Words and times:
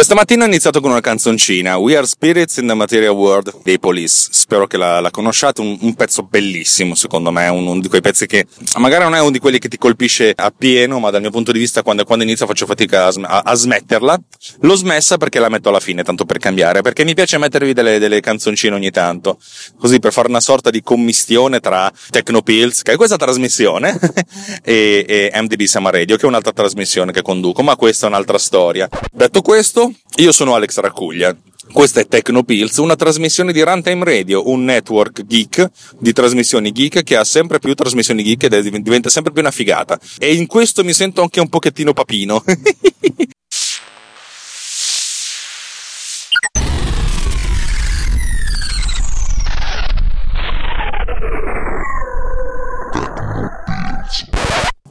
Questa 0.00 0.16
mattina 0.16 0.44
ho 0.44 0.46
iniziato 0.46 0.80
con 0.80 0.92
una 0.92 1.02
canzoncina, 1.02 1.76
We 1.76 1.94
Are 1.94 2.06
Spirits 2.06 2.56
in 2.56 2.66
the 2.66 2.72
Material 2.72 3.12
World 3.12 3.60
dei 3.64 3.78
Police. 3.78 4.30
Spero 4.32 4.66
che 4.66 4.78
la, 4.78 4.98
la 4.98 5.10
conosciate, 5.10 5.60
un, 5.60 5.76
un, 5.78 5.94
pezzo 5.94 6.22
bellissimo 6.22 6.94
secondo 6.94 7.30
me, 7.30 7.48
un, 7.48 7.66
uno 7.66 7.80
di 7.80 7.88
quei 7.88 8.00
pezzi 8.00 8.24
che 8.24 8.46
magari 8.78 9.04
non 9.04 9.14
è 9.14 9.20
uno 9.20 9.30
di 9.30 9.38
quelli 9.38 9.58
che 9.58 9.68
ti 9.68 9.76
colpisce 9.76 10.32
appieno, 10.34 11.00
ma 11.00 11.10
dal 11.10 11.20
mio 11.20 11.30
punto 11.30 11.52
di 11.52 11.58
vista 11.58 11.82
quando, 11.82 12.04
quando 12.04 12.24
inizio 12.24 12.46
faccio 12.46 12.64
fatica 12.64 13.08
a, 13.08 13.12
a, 13.20 13.42
a, 13.44 13.54
smetterla. 13.54 14.18
L'ho 14.60 14.74
smessa 14.74 15.18
perché 15.18 15.38
la 15.38 15.50
metto 15.50 15.68
alla 15.68 15.80
fine, 15.80 16.02
tanto 16.02 16.24
per 16.24 16.38
cambiare, 16.38 16.80
perché 16.80 17.04
mi 17.04 17.12
piace 17.12 17.36
mettervi 17.36 17.74
delle, 17.74 17.98
delle 17.98 18.20
canzoncine 18.20 18.74
ogni 18.74 18.90
tanto, 18.90 19.38
così 19.78 19.98
per 19.98 20.14
fare 20.14 20.28
una 20.28 20.40
sorta 20.40 20.70
di 20.70 20.80
commistione 20.82 21.60
tra 21.60 21.92
Technopills, 22.08 22.80
che 22.80 22.92
è 22.92 22.96
questa 22.96 23.16
trasmissione, 23.16 23.98
e, 24.64 25.04
e 25.06 25.30
MDB 25.42 25.64
Sama 25.64 25.90
Radio, 25.90 26.16
che 26.16 26.22
è 26.22 26.26
un'altra 26.26 26.52
trasmissione 26.52 27.12
che 27.12 27.20
conduco, 27.20 27.62
ma 27.62 27.76
questa 27.76 28.06
è 28.06 28.08
un'altra 28.08 28.38
storia. 28.38 28.88
Detto 29.12 29.42
questo, 29.42 29.89
io 30.16 30.32
sono 30.32 30.54
Alex 30.54 30.78
Raccuglia. 30.78 31.36
Questa 31.72 32.00
è 32.00 32.06
Tecnopills, 32.06 32.78
una 32.78 32.96
trasmissione 32.96 33.52
di 33.52 33.62
Runtime 33.62 34.04
Radio, 34.04 34.48
un 34.48 34.64
network 34.64 35.24
geek 35.24 35.70
di 35.98 36.12
trasmissioni 36.12 36.72
geek 36.72 37.04
che 37.04 37.16
ha 37.16 37.24
sempre 37.24 37.60
più 37.60 37.74
trasmissioni 37.74 38.24
geek 38.24 38.44
ed 38.44 38.58
diventa 38.80 39.08
sempre 39.08 39.32
più 39.32 39.40
una 39.40 39.52
figata. 39.52 39.98
E 40.18 40.34
in 40.34 40.46
questo 40.46 40.82
mi 40.82 40.92
sento 40.92 41.22
anche 41.22 41.40
un 41.40 41.48
pochettino 41.48 41.92
papino. 41.92 42.42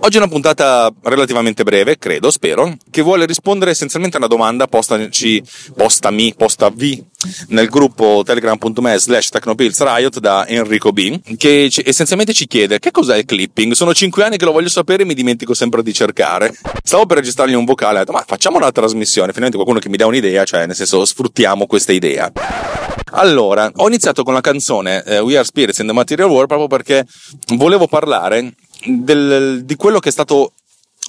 Oggi 0.01 0.15
è 0.15 0.21
una 0.21 0.29
puntata 0.29 0.89
relativamente 1.03 1.63
breve, 1.63 1.97
credo, 1.97 2.31
spero, 2.31 2.73
che 2.89 3.01
vuole 3.01 3.25
rispondere 3.25 3.71
essenzialmente 3.71 4.15
a 4.15 4.19
una 4.19 4.29
domanda 4.29 4.65
postaci, 4.65 5.43
postami, 5.75 6.33
postavi 6.37 7.05
nel 7.49 7.67
gruppo 7.67 8.21
telegram.me 8.25 8.97
slash 8.97 9.27
technopillsriot 9.27 10.19
da 10.19 10.47
Enrico 10.47 10.93
B, 10.93 11.35
che 11.35 11.69
essenzialmente 11.83 12.31
ci 12.31 12.47
chiede 12.47 12.79
che 12.79 12.91
cos'è 12.91 13.17
il 13.17 13.25
clipping. 13.25 13.73
Sono 13.73 13.93
cinque 13.93 14.23
anni 14.23 14.37
che 14.37 14.45
lo 14.45 14.53
voglio 14.53 14.69
sapere 14.69 15.03
e 15.03 15.05
mi 15.05 15.13
dimentico 15.13 15.53
sempre 15.53 15.83
di 15.83 15.93
cercare. 15.93 16.55
Stavo 16.81 17.05
per 17.05 17.17
registrargli 17.17 17.53
un 17.53 17.65
vocale, 17.65 17.97
ho 17.97 17.99
detto 17.99 18.13
ma 18.13 18.23
facciamo 18.25 18.55
una 18.55 18.71
trasmissione, 18.71 19.33
finalmente 19.33 19.57
qualcuno 19.57 19.79
che 19.81 19.89
mi 19.89 19.97
dà 19.97 20.05
un'idea, 20.05 20.45
cioè 20.45 20.65
nel 20.65 20.75
senso 20.75 21.03
sfruttiamo 21.03 21.67
questa 21.67 21.91
idea. 21.91 22.31
Allora, 23.11 23.69
ho 23.75 23.87
iniziato 23.87 24.23
con 24.23 24.33
la 24.33 24.41
canzone 24.41 25.03
eh, 25.03 25.19
We 25.19 25.35
Are 25.35 25.43
Spirits 25.43 25.79
in 25.79 25.87
the 25.87 25.93
Material 25.93 26.29
World 26.29 26.47
proprio 26.47 26.67
perché 26.67 27.05
volevo 27.55 27.87
parlare 27.87 28.53
del, 28.85 29.63
di 29.65 29.75
quello 29.75 29.99
che 29.99 30.09
è 30.09 30.11
stato 30.11 30.53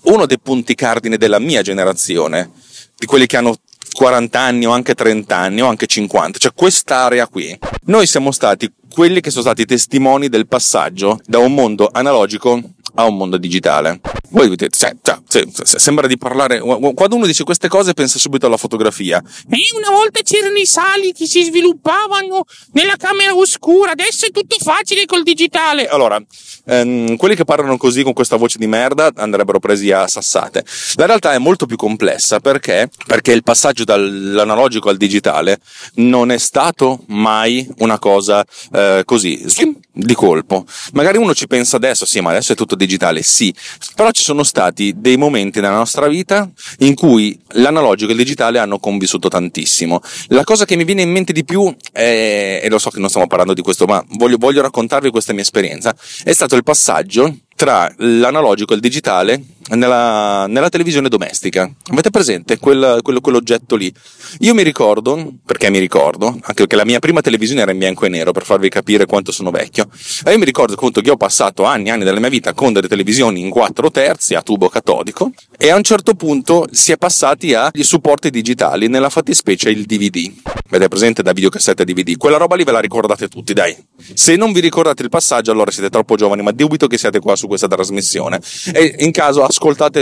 uno 0.05 0.27
dei 0.27 0.39
punti 0.39 0.75
cardine 0.75 1.17
della 1.17 1.39
mia 1.39 1.63
generazione, 1.63 2.51
di 2.97 3.07
quelli 3.07 3.27
che 3.27 3.37
hanno 3.37 3.57
40 3.93 4.39
anni 4.39 4.67
o 4.67 4.71
anche 4.71 4.95
30 4.95 5.37
anni 5.37 5.63
o 5.63 5.67
anche 5.67 5.87
50, 5.87 6.39
cioè 6.39 6.53
quest'area 6.55 7.27
qui. 7.27 7.57
Noi 7.85 8.07
siamo 8.07 8.31
stati 8.31 8.73
quelli 8.93 9.21
che 9.21 9.31
sono 9.31 9.43
stati 9.43 9.65
testimoni 9.65 10.29
del 10.29 10.47
passaggio 10.47 11.21
da 11.25 11.39
un 11.39 11.55
mondo 11.55 11.89
analogico 11.93 12.61
a 12.95 13.05
un 13.05 13.17
mondo 13.17 13.37
digitale. 13.37 14.01
Voi 14.31 14.49
dite, 14.49 14.69
cioè, 14.71 14.95
cioè, 15.03 15.47
sembra 15.65 16.07
di 16.07 16.17
parlare. 16.17 16.61
Quando 16.61 17.17
uno 17.17 17.27
dice 17.27 17.45
queste 17.45 17.69
cose, 17.69 17.95
pensa 17.95 18.19
subito 18.19 18.47
alla 18.47 18.57
fotografia. 18.57 19.23
E 19.49 19.59
una 19.77 19.91
volta 19.91 20.21
c'erano 20.23 20.57
i 20.57 20.67
sali 20.67 21.13
che 21.13 21.27
si 21.27 21.43
sviluppavano 21.43 22.45
nella 22.73 22.97
camera 22.97 23.35
oscura, 23.35 23.93
adesso 23.93 24.27
è 24.27 24.31
tutto 24.31 24.57
facile 24.61 25.07
col 25.07 25.23
digitale. 25.23 25.89
Allora, 25.89 26.23
ehm, 26.67 27.17
quelli 27.17 27.35
che 27.35 27.45
parlano 27.45 27.77
così 27.77 28.03
con 28.03 28.13
questa 28.13 28.37
voce 28.37 28.59
di 28.59 28.67
merda 28.67 29.11
andrebbero 29.17 29.59
presi 29.59 29.91
a 29.91 30.07
sassate. 30.07 30.65
La 30.95 31.07
realtà 31.07 31.33
è 31.33 31.39
molto 31.39 31.67
più 31.67 31.77
complessa 31.77 32.41
perché? 32.41 32.89
Perché 33.07 33.33
il 33.33 33.43
passaggio 33.43 33.85
dall'analogico 33.85 34.89
al 34.89 34.97
digitale 34.97 35.61
non 35.95 36.31
è 36.31 36.39
stato 36.39 37.05
mai 37.09 37.69
una 37.79 37.99
cosa 37.99 38.45
eh, 38.73 39.03
così, 39.05 39.45
di 39.93 40.15
colpo. 40.15 40.65
Magari 40.93 41.19
uno 41.19 41.35
ci 41.35 41.47
pensa 41.47 41.77
adesso, 41.77 42.07
sì, 42.07 42.21
ma 42.21 42.31
adesso 42.31 42.53
è 42.53 42.57
tutto 42.57 42.75
digitale, 42.75 43.23
sì, 43.23 43.55
però 43.95 44.11
ci 44.11 44.23
sono 44.23 44.43
stati 44.43 44.95
dei 44.97 45.17
momenti 45.17 45.61
nella 45.61 45.77
nostra 45.77 46.07
vita 46.07 46.51
in 46.79 46.95
cui 46.95 47.39
l'analogico 47.55 48.11
e 48.11 48.15
il 48.15 48.19
digitale 48.19 48.59
hanno 48.59 48.79
convissuto 48.79 49.29
tantissimo. 49.29 50.01
La 50.29 50.45
cosa 50.45 50.65
che 50.65 50.77
mi 50.77 50.85
viene 50.85 51.03
in 51.03 51.11
mente 51.11 51.33
di 51.33 51.45
più, 51.45 51.75
è, 51.93 52.61
e 52.63 52.69
lo 52.69 52.79
so 52.79 52.91
che 52.91 53.01
non 53.01 53.09
stiamo 53.09 53.27
parlando 53.27 53.55
di 53.55 53.63
questo, 53.63 53.87
ma 53.87 54.05
voglio, 54.11 54.37
voglio 54.39 54.63
raccontarvi 54.63 55.11
questa 55.11 55.33
mia 55.33 55.43
esperienza, 55.43 55.95
è 56.25 56.33
stato 56.33 56.57
il 56.57 56.63
passaggio 56.63 57.37
tra 57.57 57.93
l'analogico 57.99 58.73
e 58.73 58.77
il 58.77 58.81
digitale 58.81 59.43
nella, 59.77 60.47
nella 60.47 60.69
televisione 60.69 61.09
domestica. 61.09 61.71
Avete 61.91 62.11
presente 62.11 62.59
quel, 62.59 63.01
quello, 63.03 63.21
quell'oggetto 63.21 63.77
lì? 63.77 63.93
Io 64.41 64.55
mi 64.55 64.63
ricordo, 64.63 65.33
perché 65.45 65.71
mi 65.71 65.79
ricordo, 65.79 66.27
anche 66.27 66.55
perché 66.55 66.77
la 66.77 66.85
mia 66.85 66.99
prima 66.99 67.21
televisione 67.21 67.63
era 67.63 67.73
in 67.73 67.79
bianco 67.79 68.07
e 68.07 68.09
nero 68.09 68.33
per 68.33 68.45
farvi 68.45 68.69
capire 68.69 69.07
quanto 69.07 69.33
sono 69.33 69.51
vecchio, 69.51 69.89
e 70.25 70.33
io 70.33 70.39
mi 70.39 70.45
ricordo 70.45 70.75
appunto 70.75 71.01
che 71.01 71.11
ho 71.11 71.17
passato 71.17 71.65
anni 71.65 71.89
e 71.89 71.91
anni 71.93 72.05
della 72.05 72.21
mia 72.21 72.29
vita 72.29 72.53
con 72.53 72.73
delle 72.73 72.89
televisioni 72.89 73.41
in 73.41 73.51
4 73.51 73.91
terzi 73.91 74.35
a 74.35 74.43
tubo 74.43 74.69
catodico 74.69 75.33
e 75.57 75.71
a 75.71 75.77
un 75.77 75.83
certo 75.83 76.15
punto 76.15 76.67
si 76.71 76.93
è 76.93 76.97
passati 76.97 77.55
agli 77.55 77.83
supporti 77.83 78.31
digitali, 78.31 78.89
nella 78.89 79.11
fattispecie 79.11 79.71
il 79.71 79.85
DVD. 79.85 80.31
Avete 80.69 80.89
presente 80.89 81.23
da 81.23 81.33
videocassette 81.33 81.83
a 81.83 81.85
DVD? 81.85 82.17
Quella 82.17 82.37
roba 82.37 82.57
lì 82.57 82.65
ve 82.65 82.73
la 82.73 82.81
ricordate 82.81 83.29
tutti, 83.29 83.53
dai. 83.53 83.77
Se 84.15 84.37
non 84.37 84.53
vi 84.53 84.61
ricordate 84.61 85.03
il 85.03 85.09
passaggio 85.09 85.51
allora 85.51 85.71
siete 85.71 85.91
troppo 85.91 86.17
giovani, 86.17 86.43
ma 86.43 86.53
dubito 86.53 86.87
che 86.87 86.97
siate 86.97 87.19
qua 87.19 87.37
su 87.37 87.47
questa 87.49 87.67
trasmissione. 87.67 88.41
E 88.73 88.97
in 88.99 89.11
caso 89.11 89.43
ascoltate 89.43 89.60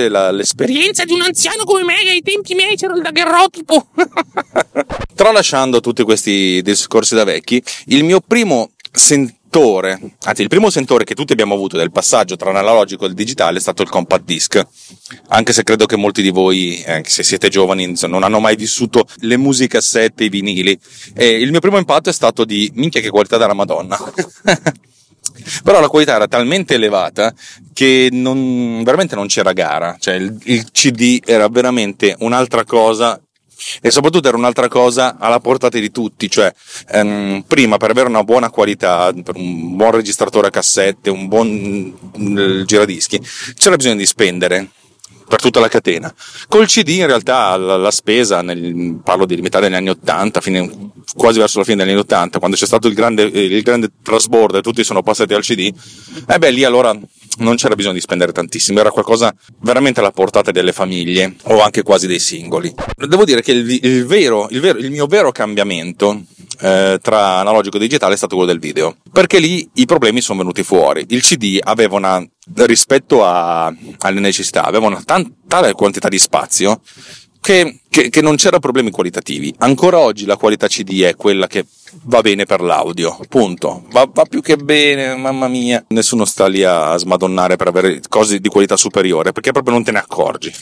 la, 0.08 0.30
l'esperienza 0.30 1.04
di 1.04 1.12
un 1.12 1.22
anziano 1.22 1.64
come 1.64 1.84
me, 1.84 1.94
ai 1.94 2.22
tempi 2.22 2.54
miei 2.54 2.76
c'era 2.76 2.94
il 2.94 3.02
daguerrotipo. 3.02 3.88
Tralasciando 5.14 5.80
tutti 5.80 6.02
questi 6.02 6.62
discorsi 6.62 7.14
da 7.14 7.24
vecchi, 7.24 7.62
il 7.86 8.04
mio 8.04 8.20
primo 8.20 8.70
sentore, 8.92 10.00
anzi 10.22 10.42
il 10.42 10.48
primo 10.48 10.70
sentore 10.70 11.04
che 11.04 11.14
tutti 11.14 11.32
abbiamo 11.32 11.54
avuto 11.54 11.76
del 11.76 11.90
passaggio 11.90 12.36
tra 12.36 12.52
l'analogico 12.52 13.04
e 13.04 13.08
il 13.08 13.14
digitale 13.14 13.58
è 13.58 13.60
stato 13.60 13.82
il 13.82 13.88
compact 13.88 14.24
disc. 14.24 14.60
Anche 15.28 15.52
se 15.52 15.62
credo 15.62 15.86
che 15.86 15.96
molti 15.96 16.22
di 16.22 16.30
voi, 16.30 16.82
anche 16.86 17.10
se 17.10 17.22
siete 17.22 17.48
giovani, 17.48 17.94
non 18.06 18.22
hanno 18.22 18.40
mai 18.40 18.56
vissuto 18.56 19.06
le 19.20 19.36
musicassette, 19.36 20.24
i 20.24 20.28
vinili. 20.28 20.78
E 21.14 21.28
il 21.28 21.50
mio 21.50 21.60
primo 21.60 21.78
impatto 21.78 22.10
è 22.10 22.12
stato 22.12 22.44
di 22.44 22.70
minchia 22.74 23.00
che 23.00 23.10
qualità 23.10 23.36
della 23.36 23.54
Madonna. 23.54 23.98
però 25.62 25.80
la 25.80 25.88
qualità 25.88 26.14
era 26.14 26.28
talmente 26.28 26.74
elevata 26.74 27.32
che 27.72 28.08
non, 28.10 28.82
veramente 28.82 29.14
non 29.14 29.26
c'era 29.26 29.52
gara, 29.52 29.96
cioè 29.98 30.14
il, 30.14 30.38
il 30.44 30.70
CD 30.70 31.20
era 31.24 31.48
veramente 31.48 32.16
un'altra 32.20 32.64
cosa 32.64 33.20
e 33.80 33.90
soprattutto 33.90 34.28
era 34.28 34.36
un'altra 34.36 34.68
cosa 34.68 35.16
alla 35.18 35.40
portata 35.40 35.78
di 35.78 35.90
tutti, 35.90 36.30
cioè 36.30 36.52
ehm, 36.90 37.44
prima 37.46 37.76
per 37.76 37.90
avere 37.90 38.08
una 38.08 38.22
buona 38.22 38.50
qualità, 38.50 39.12
per 39.12 39.36
un 39.36 39.76
buon 39.76 39.90
registratore 39.92 40.48
a 40.48 40.50
cassette, 40.50 41.10
un 41.10 41.26
buon 41.26 41.92
eh, 42.14 42.64
giradischi, 42.64 43.20
c'era 43.54 43.76
bisogno 43.76 43.96
di 43.96 44.06
spendere 44.06 44.68
per 45.28 45.40
tutta 45.40 45.60
la 45.60 45.68
catena. 45.68 46.12
Col 46.48 46.66
CD 46.66 46.88
in 46.88 47.06
realtà 47.06 47.56
la, 47.56 47.76
la 47.76 47.90
spesa, 47.90 48.42
nel, 48.42 48.98
parlo 49.02 49.26
di 49.26 49.36
metà 49.40 49.60
degli 49.60 49.74
anni 49.74 49.90
80, 49.90 50.40
fine, 50.40 50.90
quasi 51.14 51.38
verso 51.38 51.58
la 51.58 51.64
fine 51.64 51.76
degli 51.76 51.90
anni 51.90 52.00
80, 52.00 52.38
quando 52.38 52.56
c'è 52.56 52.66
stato 52.66 52.88
il 52.88 52.94
grande, 52.94 53.22
il 53.22 53.62
grande 53.62 53.90
trasbordo 54.02 54.58
e 54.58 54.62
tutti 54.62 54.82
sono 54.82 55.02
passati 55.02 55.34
al 55.34 55.42
CD, 55.42 55.72
eh 56.26 56.38
beh 56.38 56.50
lì 56.50 56.64
allora 56.64 56.98
non 57.38 57.56
c'era 57.56 57.74
bisogno 57.74 57.94
di 57.94 58.00
spendere 58.00 58.32
tantissimo, 58.32 58.80
era 58.80 58.90
qualcosa 58.90 59.34
veramente 59.60 60.00
alla 60.00 60.10
portata 60.10 60.50
delle 60.50 60.72
famiglie 60.72 61.36
o 61.44 61.60
anche 61.60 61.82
quasi 61.82 62.06
dei 62.06 62.18
singoli. 62.18 62.74
Devo 62.96 63.24
dire 63.24 63.42
che 63.42 63.52
il, 63.52 63.78
il, 63.82 64.06
vero, 64.06 64.48
il, 64.50 64.60
vero, 64.60 64.78
il 64.78 64.90
mio 64.90 65.06
vero 65.06 65.32
cambiamento 65.32 66.22
eh, 66.60 66.98
tra 67.00 67.38
analogico 67.38 67.76
e 67.76 67.80
digitale 67.80 68.14
è 68.14 68.16
stato 68.16 68.34
quello 68.34 68.50
del 68.50 68.60
video, 68.60 68.96
perché 69.12 69.38
lì 69.38 69.68
i 69.74 69.86
problemi 69.86 70.20
sono 70.20 70.38
venuti 70.38 70.62
fuori. 70.62 71.04
Il 71.08 71.22
CD 71.22 71.58
aveva 71.62 71.96
una, 71.96 72.24
rispetto 72.54 73.24
a, 73.24 73.72
alle 73.98 74.20
necessità, 74.20 74.64
aveva 74.64 74.86
una 74.86 75.02
tan- 75.04 75.34
tale 75.46 75.72
quantità 75.72 76.08
di 76.08 76.18
spazio 76.18 76.80
che, 77.40 77.80
che, 77.88 78.08
che, 78.10 78.20
non 78.20 78.36
c'era 78.36 78.58
problemi 78.58 78.90
qualitativi. 78.90 79.54
Ancora 79.58 79.98
oggi 79.98 80.26
la 80.26 80.36
qualità 80.36 80.66
CD 80.66 81.02
è 81.02 81.14
quella 81.14 81.46
che 81.46 81.64
va 82.02 82.20
bene 82.20 82.44
per 82.44 82.60
l'audio, 82.60 83.18
punto. 83.28 83.84
Va, 83.90 84.08
va, 84.12 84.24
più 84.24 84.40
che 84.40 84.56
bene, 84.56 85.16
mamma 85.16 85.48
mia. 85.48 85.82
Nessuno 85.88 86.24
sta 86.24 86.46
lì 86.46 86.62
a 86.62 86.96
smadonnare 86.96 87.56
per 87.56 87.68
avere 87.68 88.00
cose 88.08 88.40
di 88.40 88.48
qualità 88.48 88.76
superiore, 88.76 89.32
perché 89.32 89.52
proprio 89.52 89.74
non 89.74 89.84
te 89.84 89.92
ne 89.92 89.98
accorgi. 89.98 90.52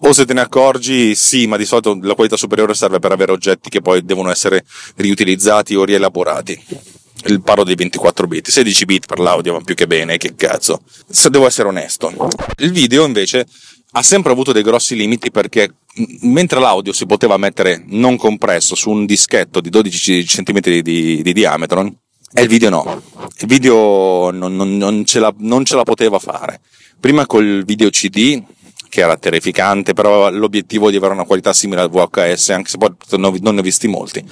O 0.00 0.12
se 0.12 0.24
te 0.24 0.32
ne 0.32 0.40
accorgi, 0.40 1.14
sì, 1.14 1.46
ma 1.46 1.56
di 1.56 1.64
solito 1.64 1.98
la 2.00 2.14
qualità 2.14 2.36
superiore 2.36 2.74
serve 2.74 2.98
per 2.98 3.12
avere 3.12 3.32
oggetti 3.32 3.68
che 3.68 3.80
poi 3.80 4.04
devono 4.04 4.30
essere 4.30 4.64
riutilizzati 4.96 5.74
o 5.74 5.84
rielaborati 5.84 6.90
il 7.26 7.40
parlo 7.40 7.64
dei 7.64 7.74
24 7.74 8.26
bit, 8.26 8.48
16 8.48 8.84
bit 8.84 9.06
per 9.06 9.18
l'audio 9.18 9.52
va 9.52 9.60
più 9.60 9.74
che 9.74 9.86
bene, 9.86 10.16
che 10.16 10.34
cazzo. 10.34 10.82
Se 11.08 11.30
devo 11.30 11.46
essere 11.46 11.68
onesto. 11.68 12.12
Il 12.58 12.72
video 12.72 13.04
invece 13.04 13.46
ha 13.92 14.02
sempre 14.02 14.32
avuto 14.32 14.52
dei 14.52 14.62
grossi 14.62 14.96
limiti 14.96 15.30
perché 15.30 15.74
mentre 16.20 16.60
l'audio 16.60 16.92
si 16.92 17.06
poteva 17.06 17.36
mettere 17.36 17.82
non 17.86 18.16
compresso 18.16 18.74
su 18.74 18.90
un 18.90 19.04
dischetto 19.04 19.60
di 19.60 19.70
12 19.70 20.24
cm 20.24 20.60
di, 20.60 20.82
di, 20.82 21.22
di 21.22 21.32
diametro, 21.32 21.92
e 22.34 22.42
il 22.42 22.48
video 22.48 22.70
no. 22.70 23.02
Il 23.40 23.46
video 23.46 24.30
non, 24.30 24.56
non, 24.56 24.76
non, 24.76 25.04
ce 25.04 25.18
la, 25.18 25.34
non 25.38 25.64
ce 25.64 25.76
la 25.76 25.82
poteva 25.82 26.18
fare. 26.18 26.60
Prima 26.98 27.26
col 27.26 27.62
video 27.64 27.90
CD, 27.90 28.42
che 28.88 29.00
era 29.00 29.16
terrificante, 29.16 29.92
però 29.92 30.30
l'obiettivo 30.30 30.90
di 30.90 30.96
avere 30.96 31.12
una 31.12 31.24
qualità 31.24 31.52
simile 31.52 31.82
al 31.82 31.90
VHS, 31.90 32.50
anche 32.50 32.70
se 32.70 32.78
poi 32.78 32.90
non 33.18 33.54
ne 33.54 33.60
ho 33.60 33.62
visti 33.62 33.86
molti 33.88 34.24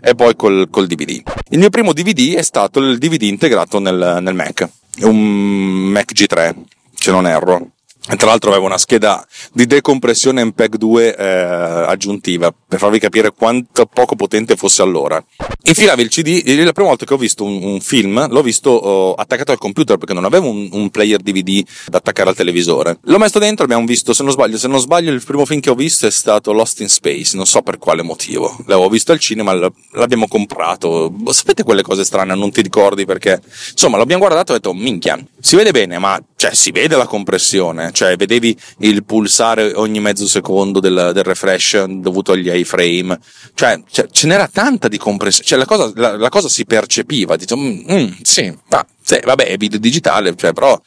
e 0.00 0.14
poi 0.14 0.36
col, 0.36 0.68
col, 0.70 0.86
DVD. 0.86 1.22
Il 1.50 1.58
mio 1.58 1.70
primo 1.70 1.92
DVD 1.92 2.34
è 2.34 2.42
stato 2.42 2.80
il 2.80 2.98
DVD 2.98 3.22
integrato 3.22 3.78
nel, 3.78 4.18
nel 4.20 4.34
Mac, 4.34 4.68
un 5.00 5.16
Mac 5.16 6.12
G3, 6.12 6.54
se 6.94 7.10
non 7.10 7.26
erro. 7.26 7.70
E 8.10 8.16
tra 8.16 8.28
l'altro 8.28 8.48
avevo 8.50 8.64
una 8.64 8.78
scheda 8.78 9.26
di 9.52 9.66
decompressione 9.66 10.42
MPEG 10.42 10.76
2 10.76 11.14
eh, 11.14 11.24
aggiuntiva 11.24 12.54
per 12.66 12.78
farvi 12.78 12.98
capire 12.98 13.32
quanto 13.32 13.84
poco 13.84 14.16
potente 14.16 14.56
fosse 14.56 14.80
allora. 14.80 15.22
Infilavi 15.64 16.02
il 16.02 16.08
CD, 16.08 16.42
la 16.64 16.72
prima 16.72 16.88
volta 16.88 17.04
che 17.04 17.12
ho 17.12 17.18
visto 17.18 17.44
un, 17.44 17.62
un 17.62 17.80
film 17.80 18.26
l'ho 18.30 18.42
visto 18.42 18.70
oh, 18.70 19.12
attaccato 19.12 19.52
al 19.52 19.58
computer 19.58 19.98
perché 19.98 20.14
non 20.14 20.24
avevo 20.24 20.48
un, 20.48 20.70
un, 20.72 20.88
player 20.88 21.20
DVD 21.20 21.62
da 21.86 21.98
attaccare 21.98 22.30
al 22.30 22.34
televisore. 22.34 22.98
L'ho 23.02 23.18
messo 23.18 23.38
dentro, 23.38 23.64
abbiamo 23.64 23.84
visto, 23.84 24.14
se 24.14 24.22
non 24.22 24.32
sbaglio, 24.32 24.56
se 24.56 24.68
non 24.68 24.80
sbaglio 24.80 25.12
il 25.12 25.22
primo 25.22 25.44
film 25.44 25.60
che 25.60 25.68
ho 25.68 25.74
visto 25.74 26.06
è 26.06 26.10
stato 26.10 26.52
Lost 26.52 26.80
in 26.80 26.88
Space, 26.88 27.36
non 27.36 27.44
so 27.44 27.60
per 27.60 27.76
quale 27.76 28.00
motivo. 28.00 28.56
L'avevo 28.66 28.88
visto 28.88 29.12
al 29.12 29.18
cinema, 29.18 29.52
l'abbiamo 29.92 30.26
comprato. 30.28 31.12
Sapete 31.26 31.62
quelle 31.62 31.82
cose 31.82 32.04
strane, 32.04 32.34
non 32.34 32.50
ti 32.50 32.62
ricordi 32.62 33.04
perché... 33.04 33.38
Insomma, 33.72 33.98
l'abbiamo 33.98 34.22
guardato 34.24 34.52
e 34.52 34.54
ho 34.54 34.58
detto, 34.58 34.72
minchia, 34.72 35.18
si 35.38 35.56
vede 35.56 35.72
bene, 35.72 35.98
ma 35.98 36.18
cioè 36.38 36.54
si 36.54 36.70
vede 36.70 36.96
la 36.96 37.06
compressione 37.06 37.90
cioè 37.92 38.16
vedevi 38.16 38.56
il 38.78 39.04
pulsare 39.04 39.72
ogni 39.74 39.98
mezzo 39.98 40.26
secondo 40.28 40.78
del, 40.78 41.10
del 41.12 41.24
refresh 41.24 41.84
dovuto 41.84 42.32
agli 42.32 42.48
iframe, 42.48 43.18
cioè, 43.54 43.80
cioè, 43.90 44.06
ce 44.10 44.26
n'era 44.26 44.48
tanta 44.48 44.88
di 44.88 44.98
compressione, 44.98 45.46
cioè 45.46 45.58
la 45.58 45.66
cosa, 45.66 45.92
la, 45.94 46.16
la 46.16 46.28
cosa 46.28 46.48
si 46.48 46.64
percepiva, 46.64 47.36
dico, 47.36 47.56
mm, 47.56 47.80
mm, 47.90 48.08
sì, 48.22 48.56
ma, 48.70 48.86
sì, 49.02 49.18
vabbè, 49.22 49.46
è 49.46 49.56
video 49.56 49.78
digitale, 49.78 50.34
cioè, 50.36 50.52
però 50.52 50.80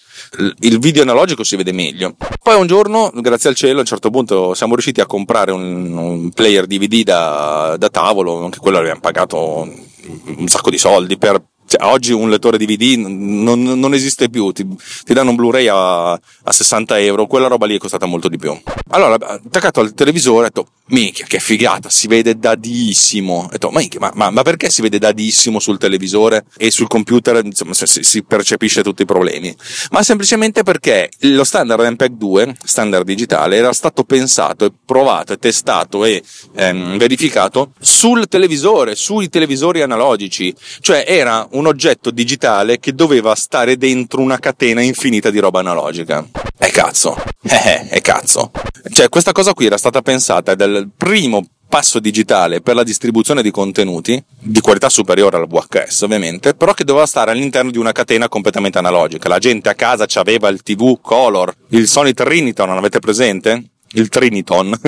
il 0.60 0.80
video 0.80 1.02
analogico 1.02 1.44
si 1.44 1.56
vede 1.56 1.72
meglio. 1.72 2.16
Poi 2.42 2.56
un 2.56 2.68
giorno, 2.68 3.12
grazie 3.14 3.50
al 3.50 3.56
cielo, 3.56 3.78
a 3.78 3.82
un 3.82 3.86
certo 3.86 4.10
punto 4.10 4.54
siamo 4.54 4.74
riusciti 4.74 5.02
a 5.02 5.06
comprare 5.06 5.52
un, 5.52 5.98
un 5.98 6.30
player 6.32 6.66
DVD 6.68 7.04
da, 7.04 7.76
da 7.78 7.90
tavolo, 7.90 8.44
anche 8.44 8.60
quello 8.60 8.78
l'abbiamo 8.78 9.02
pagato 9.02 9.90
un 10.38 10.48
sacco 10.48 10.70
di 10.70 10.78
soldi 10.78 11.18
per 11.18 11.42
cioè, 11.72 11.86
oggi 11.86 12.12
un 12.12 12.30
lettore 12.30 12.58
DVD 12.58 12.98
non, 12.98 13.62
non 13.64 13.94
esiste 13.94 14.30
più, 14.30 14.52
ti, 14.52 14.68
ti, 15.06 15.14
danno 15.14 15.30
un 15.30 15.38
Blu-ray 15.38 15.68
a, 15.70 16.12
a, 16.12 16.52
60 16.52 17.00
euro, 17.00 17.28
quella 17.28 17.48
roba 17.48 17.66
lì 17.66 17.76
è 17.76 17.80
costata 17.80 18.06
molto 18.06 18.28
di 18.28 18.38
più. 18.38 18.60
Allora, 18.90 19.16
attaccato 19.16 19.80
al 19.80 19.94
televisore, 19.94 20.40
ho 20.40 20.44
detto, 20.44 20.68
minchia, 20.88 21.26
che 21.26 21.40
figata, 21.40 21.90
si 21.90 22.08
vede 22.08 22.38
dadissimo. 22.38 23.46
Ho 23.46 23.50
detto, 23.50 23.70
ma, 23.70 24.12
ma, 24.16 24.32
ma, 24.32 24.42
perché 24.42 24.70
si 24.70 24.82
vede 24.82 25.00
dadissimo 25.00 25.60
sul 25.60 25.78
televisore 25.78 26.44
e 26.58 26.72
sul 26.72 26.88
computer, 26.88 27.40
insomma, 27.42 27.74
si, 27.74 28.04
si 28.04 28.22
percepisce 28.22 28.84
tutti 28.84 29.04
i 29.04 29.06
problemi? 29.06 29.56
Ma 29.92 30.04
semplicemente 30.04 30.64
perché 30.64 31.10
lo 31.20 31.46
standard 31.46 31.86
MPEG 31.86 32.12
2, 32.16 32.58
standard 32.66 33.06
digitale, 33.06 33.56
era 33.56 33.72
stato 33.72 34.04
pensato 34.04 34.66
e 34.66 34.72
provato 34.86 35.32
e 35.32 35.38
testato 35.38 36.04
e 36.04 36.22
ehm, 36.56 36.98
verificato 36.98 37.72
sul 37.80 38.28
televisore, 38.28 38.96
sui 38.96 39.30
televisori 39.30 39.82
analogici, 39.82 40.54
cioè 40.82 41.06
era 41.08 41.48
un 41.52 41.61
un 41.62 41.68
oggetto 41.68 42.12
digitale 42.12 42.80
che 42.80 42.94
doveva 42.94 43.34
stare 43.36 43.78
dentro 43.78 44.22
una 44.22 44.40
catena 44.40 44.82
infinita 44.82 45.30
di 45.30 45.40
roba 45.40 45.60
analogica. 45.60 46.26
E 46.58 46.70
cazzo, 46.70 47.16
eh, 47.44 47.88
eh, 47.90 48.02
cazzo. 48.02 48.52
Cioè, 48.92 49.10
questa 49.10 49.32
cosa 49.32 49.54
qui 49.54 49.68
era 49.68 49.78
stata 49.78 50.02
pensata 50.02 50.56
dal 50.56 50.90
primo 50.96 51.46
passo 51.70 52.00
digitale 52.00 52.60
per 52.60 52.76
la 52.76 52.84
distribuzione 52.84 53.42
di 53.42 53.50
contenuti 53.50 54.22
di 54.38 54.60
qualità 54.60 54.90
superiore 54.90 55.38
al 55.38 55.48
VHS 55.48 56.02
ovviamente, 56.02 56.54
però 56.54 56.74
che 56.74 56.84
doveva 56.84 57.06
stare 57.06 57.32
all'interno 57.32 57.72
di 57.72 57.78
una 57.78 57.94
catena 57.94 58.28
completamente 58.28 58.78
analogica. 58.78 59.30
La 59.30 59.40
gente 59.40 59.70
a 59.70 59.74
casa 59.74 60.06
aveva 60.16 60.50
il 60.50 60.64
TV 60.64 61.00
Color, 61.00 61.54
il 61.70 61.88
Sony 61.88 62.14
Triniton, 62.14 62.68
non 62.68 62.78
avete 62.78 63.00
presente? 63.00 63.71
il 64.02 64.10
Triniton, 64.10 64.80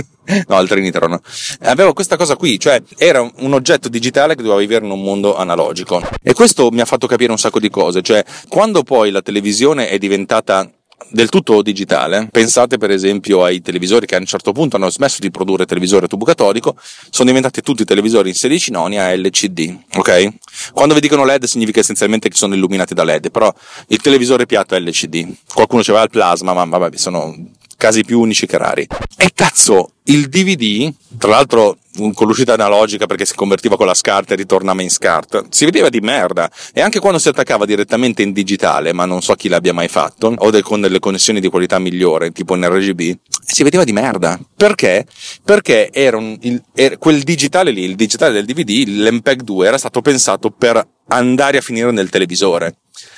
no, 0.47 0.61
il 0.61 0.67
Trinitron, 0.67 1.19
avevo 1.61 1.94
questa 1.94 2.15
cosa 2.15 2.35
qui, 2.35 2.59
cioè 2.59 2.81
era 2.97 3.21
un 3.21 3.53
oggetto 3.53 3.89
digitale 3.89 4.35
che 4.35 4.41
doveva 4.41 4.59
vivere 4.59 4.85
in 4.85 4.91
un 4.91 5.01
mondo 5.01 5.35
analogico. 5.35 6.01
E 6.21 6.33
questo 6.33 6.69
mi 6.71 6.81
ha 6.81 6.85
fatto 6.85 7.07
capire 7.07 7.31
un 7.31 7.38
sacco 7.38 7.59
di 7.59 7.69
cose, 7.69 8.01
cioè 8.01 8.23
quando 8.47 8.83
poi 8.83 9.11
la 9.11 9.21
televisione 9.21 9.89
è 9.89 9.97
diventata 9.97 10.69
del 11.09 11.29
tutto 11.29 11.61
digitale. 11.61 12.29
Pensate 12.31 12.77
per 12.77 12.89
esempio 12.89 13.44
ai 13.44 13.61
televisori 13.61 14.05
che 14.05 14.15
a 14.15 14.19
un 14.19 14.25
certo 14.25 14.51
punto 14.51 14.77
hanno 14.77 14.89
smesso 14.89 15.17
di 15.19 15.29
produrre 15.31 15.65
televisore 15.65 16.05
a 16.05 16.07
tubo 16.07 16.25
catodico, 16.25 16.75
sono 17.09 17.27
diventati 17.27 17.61
tutti 17.61 17.83
televisori 17.83 18.29
in 18.29 18.35
16 18.35 18.71
noni 18.71 18.97
a 18.97 19.13
LCD, 19.13 19.77
ok? 19.95 20.27
Quando 20.71 20.94
vi 20.94 21.01
dicono 21.01 21.25
LED 21.25 21.44
significa 21.45 21.81
essenzialmente 21.81 22.29
che 22.29 22.35
sono 22.35 22.55
illuminati 22.55 22.94
da 22.94 23.03
LED, 23.03 23.31
però 23.31 23.53
il 23.88 24.01
televisore 24.01 24.45
piatto 24.45 24.75
è 24.75 24.79
LCD. 24.79 25.33
Qualcuno 25.53 25.81
diceva 25.81 26.01
il 26.01 26.09
plasma, 26.09 26.53
ma 26.53 26.65
vabbè, 26.65 26.97
sono 26.97 27.35
casi 27.83 28.06
più 28.06 28.21
unici 28.21 28.45
che 28.45 28.57
rari. 28.57 28.88
E 29.18 29.31
cazzo, 29.33 29.95
il 30.03 30.30
DVD, 30.30 30.89
tra 31.18 31.31
l'altro 31.31 31.80
con 32.13 32.27
l'uscita 32.27 32.53
analogica 32.53 33.06
perché 33.07 33.25
si 33.25 33.35
convertiva 33.35 33.75
con 33.75 33.85
la 33.85 33.94
SCART 33.94 34.31
e 34.31 34.35
ritornava 34.35 34.81
in 34.81 34.89
SCART, 34.89 35.47
si 35.50 35.65
vedeva 35.65 35.89
di 35.89 36.00
merda. 36.00 36.50
E 36.71 36.80
anche 36.80 37.00
quando 37.00 37.19
si 37.19 37.27
attaccava 37.27 37.65
direttamente 37.65 38.21
in 38.21 38.31
digitale, 38.31 38.94
ma 38.94 39.03
non 39.03 39.21
so 39.21 39.33
chi 39.33 39.50
l'abbia 39.50 39.74
mai 39.74 39.89
fatto, 39.89 40.33
o 40.33 40.62
con 40.62 40.80
delle 40.80 41.00
connessioni 41.00 41.41
di 41.41 41.50
qualità 41.50 41.77
migliore, 41.77 42.31
tipo 42.31 42.56
in 42.56 42.65
RGB, 42.65 43.18
si 43.45 43.63
vedeva 43.63 43.83
di 43.83 43.91
merda. 43.91 44.39
Perché? 44.56 45.06
Perché 45.44 45.91
era, 45.91 46.15
un, 46.15 46.38
il, 46.39 46.63
era 46.74 46.95
quel 46.95 47.21
digitale 47.24 47.71
lì, 47.71 47.83
il 47.83 47.95
digitale 47.95 48.31
del 48.31 48.45
DVD, 48.45 48.88
l'MPEG 48.88 49.41
2, 49.41 49.68
era 49.68 49.77
stato 49.77 50.01
pensato 50.01 50.51
per 50.51 50.81
andare 51.09 51.57
a 51.57 51.62
finire 51.62 51.91
nel 51.91 52.09
televisore 52.09 52.77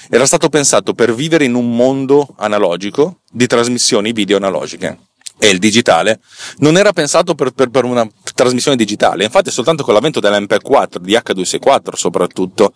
era 0.10 0.25
stato 0.25 0.50
pensato 0.50 0.94
per 0.94 1.13
vivere 1.13 1.46
in 1.46 1.54
un 1.54 1.75
mondo 1.75 2.34
analogico 2.38 3.19
di 3.31 3.47
trasmissioni 3.47 4.12
video 4.12 4.38
analogiche. 4.38 4.97
E 5.38 5.50
il 5.50 5.59
digitale 5.59 6.21
non 6.59 6.78
era 6.78 6.94
pensato 6.94 7.35
per, 7.35 7.52
per, 7.52 7.69
per 7.69 7.83
una 7.83 8.07
trasmissione 8.33 8.78
digitale, 8.78 9.26
infatti 9.26 9.52
soltanto 9.52 9.83
con 9.83 9.94
l'avvento 9.94 10.21
dell'MP4, 10.21 10.97
di 10.97 11.14
H264 11.14 11.95
soprattutto, 11.95 12.74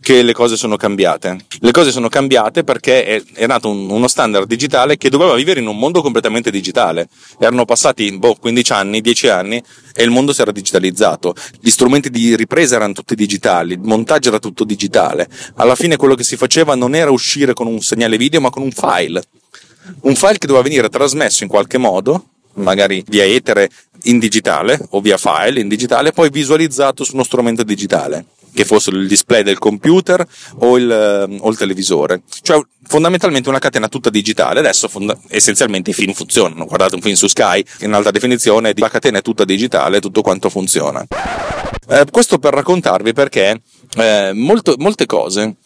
che 0.00 0.22
le 0.22 0.32
cose 0.32 0.56
sono 0.56 0.76
cambiate. 0.76 1.36
Le 1.60 1.70
cose 1.72 1.90
sono 1.90 2.08
cambiate 2.08 2.64
perché 2.64 3.04
è, 3.04 3.22
è 3.34 3.46
nato 3.46 3.68
un, 3.68 3.90
uno 3.90 4.06
standard 4.08 4.46
digitale 4.46 4.96
che 4.96 5.08
doveva 5.08 5.34
vivere 5.34 5.60
in 5.60 5.66
un 5.66 5.76
mondo 5.76 6.02
completamente 6.02 6.50
digitale. 6.50 7.08
Erano 7.38 7.64
passati 7.64 8.16
boh, 8.16 8.36
15 8.36 8.72
anni, 8.72 9.00
10 9.00 9.28
anni 9.28 9.62
e 9.94 10.04
il 10.04 10.10
mondo 10.10 10.32
si 10.32 10.42
era 10.42 10.52
digitalizzato. 10.52 11.34
Gli 11.60 11.70
strumenti 11.70 12.10
di 12.10 12.36
ripresa 12.36 12.76
erano 12.76 12.92
tutti 12.92 13.14
digitali, 13.14 13.72
il 13.72 13.80
montaggio 13.80 14.28
era 14.28 14.38
tutto 14.38 14.64
digitale. 14.64 15.28
Alla 15.56 15.74
fine 15.74 15.96
quello 15.96 16.14
che 16.14 16.24
si 16.24 16.36
faceva 16.36 16.74
non 16.74 16.94
era 16.94 17.10
uscire 17.10 17.52
con 17.52 17.66
un 17.66 17.80
segnale 17.80 18.16
video 18.16 18.40
ma 18.40 18.50
con 18.50 18.62
un 18.62 18.70
file. 18.70 19.24
Un 20.02 20.14
file 20.14 20.38
che 20.38 20.46
doveva 20.46 20.62
venire 20.62 20.88
trasmesso 20.88 21.42
in 21.42 21.48
qualche 21.48 21.78
modo 21.78 22.26
magari 22.54 23.04
via 23.08 23.24
etere 23.24 23.68
in 24.04 24.18
digitale 24.18 24.78
o 24.90 25.00
via 25.00 25.18
file 25.18 25.60
in 25.60 25.68
digitale, 25.68 26.12
poi 26.12 26.30
visualizzato 26.30 27.04
su 27.04 27.14
uno 27.14 27.24
strumento 27.24 27.62
digitale 27.62 28.24
che 28.56 28.64
fosse 28.64 28.90
il 28.90 29.06
display 29.06 29.42
del 29.42 29.58
computer 29.58 30.26
o 30.60 30.78
il, 30.78 30.90
eh, 30.90 31.36
o 31.38 31.50
il 31.50 31.56
televisore. 31.56 32.22
Cioè, 32.42 32.60
fondamentalmente 32.86 33.48
una 33.48 33.58
catena 33.58 33.88
tutta 33.88 34.10
digitale. 34.10 34.60
Adesso 34.60 34.88
fonda- 34.88 35.16
essenzialmente 35.28 35.90
i 35.90 35.92
film 35.92 36.12
funzionano. 36.14 36.64
Guardate 36.64 36.94
un 36.94 37.02
film 37.02 37.14
su 37.14 37.28
Sky 37.28 37.62
in 37.80 37.92
alta 37.92 38.10
definizione, 38.10 38.72
la 38.74 38.88
catena 38.88 39.18
è 39.18 39.22
tutta 39.22 39.44
digitale, 39.44 40.00
tutto 40.00 40.22
quanto 40.22 40.48
funziona. 40.48 41.06
Eh, 41.88 42.06
questo 42.10 42.38
per 42.38 42.54
raccontarvi 42.54 43.12
perché 43.12 43.60
eh, 43.96 44.32
molto, 44.34 44.74
molte 44.78 45.06
cose 45.06 45.56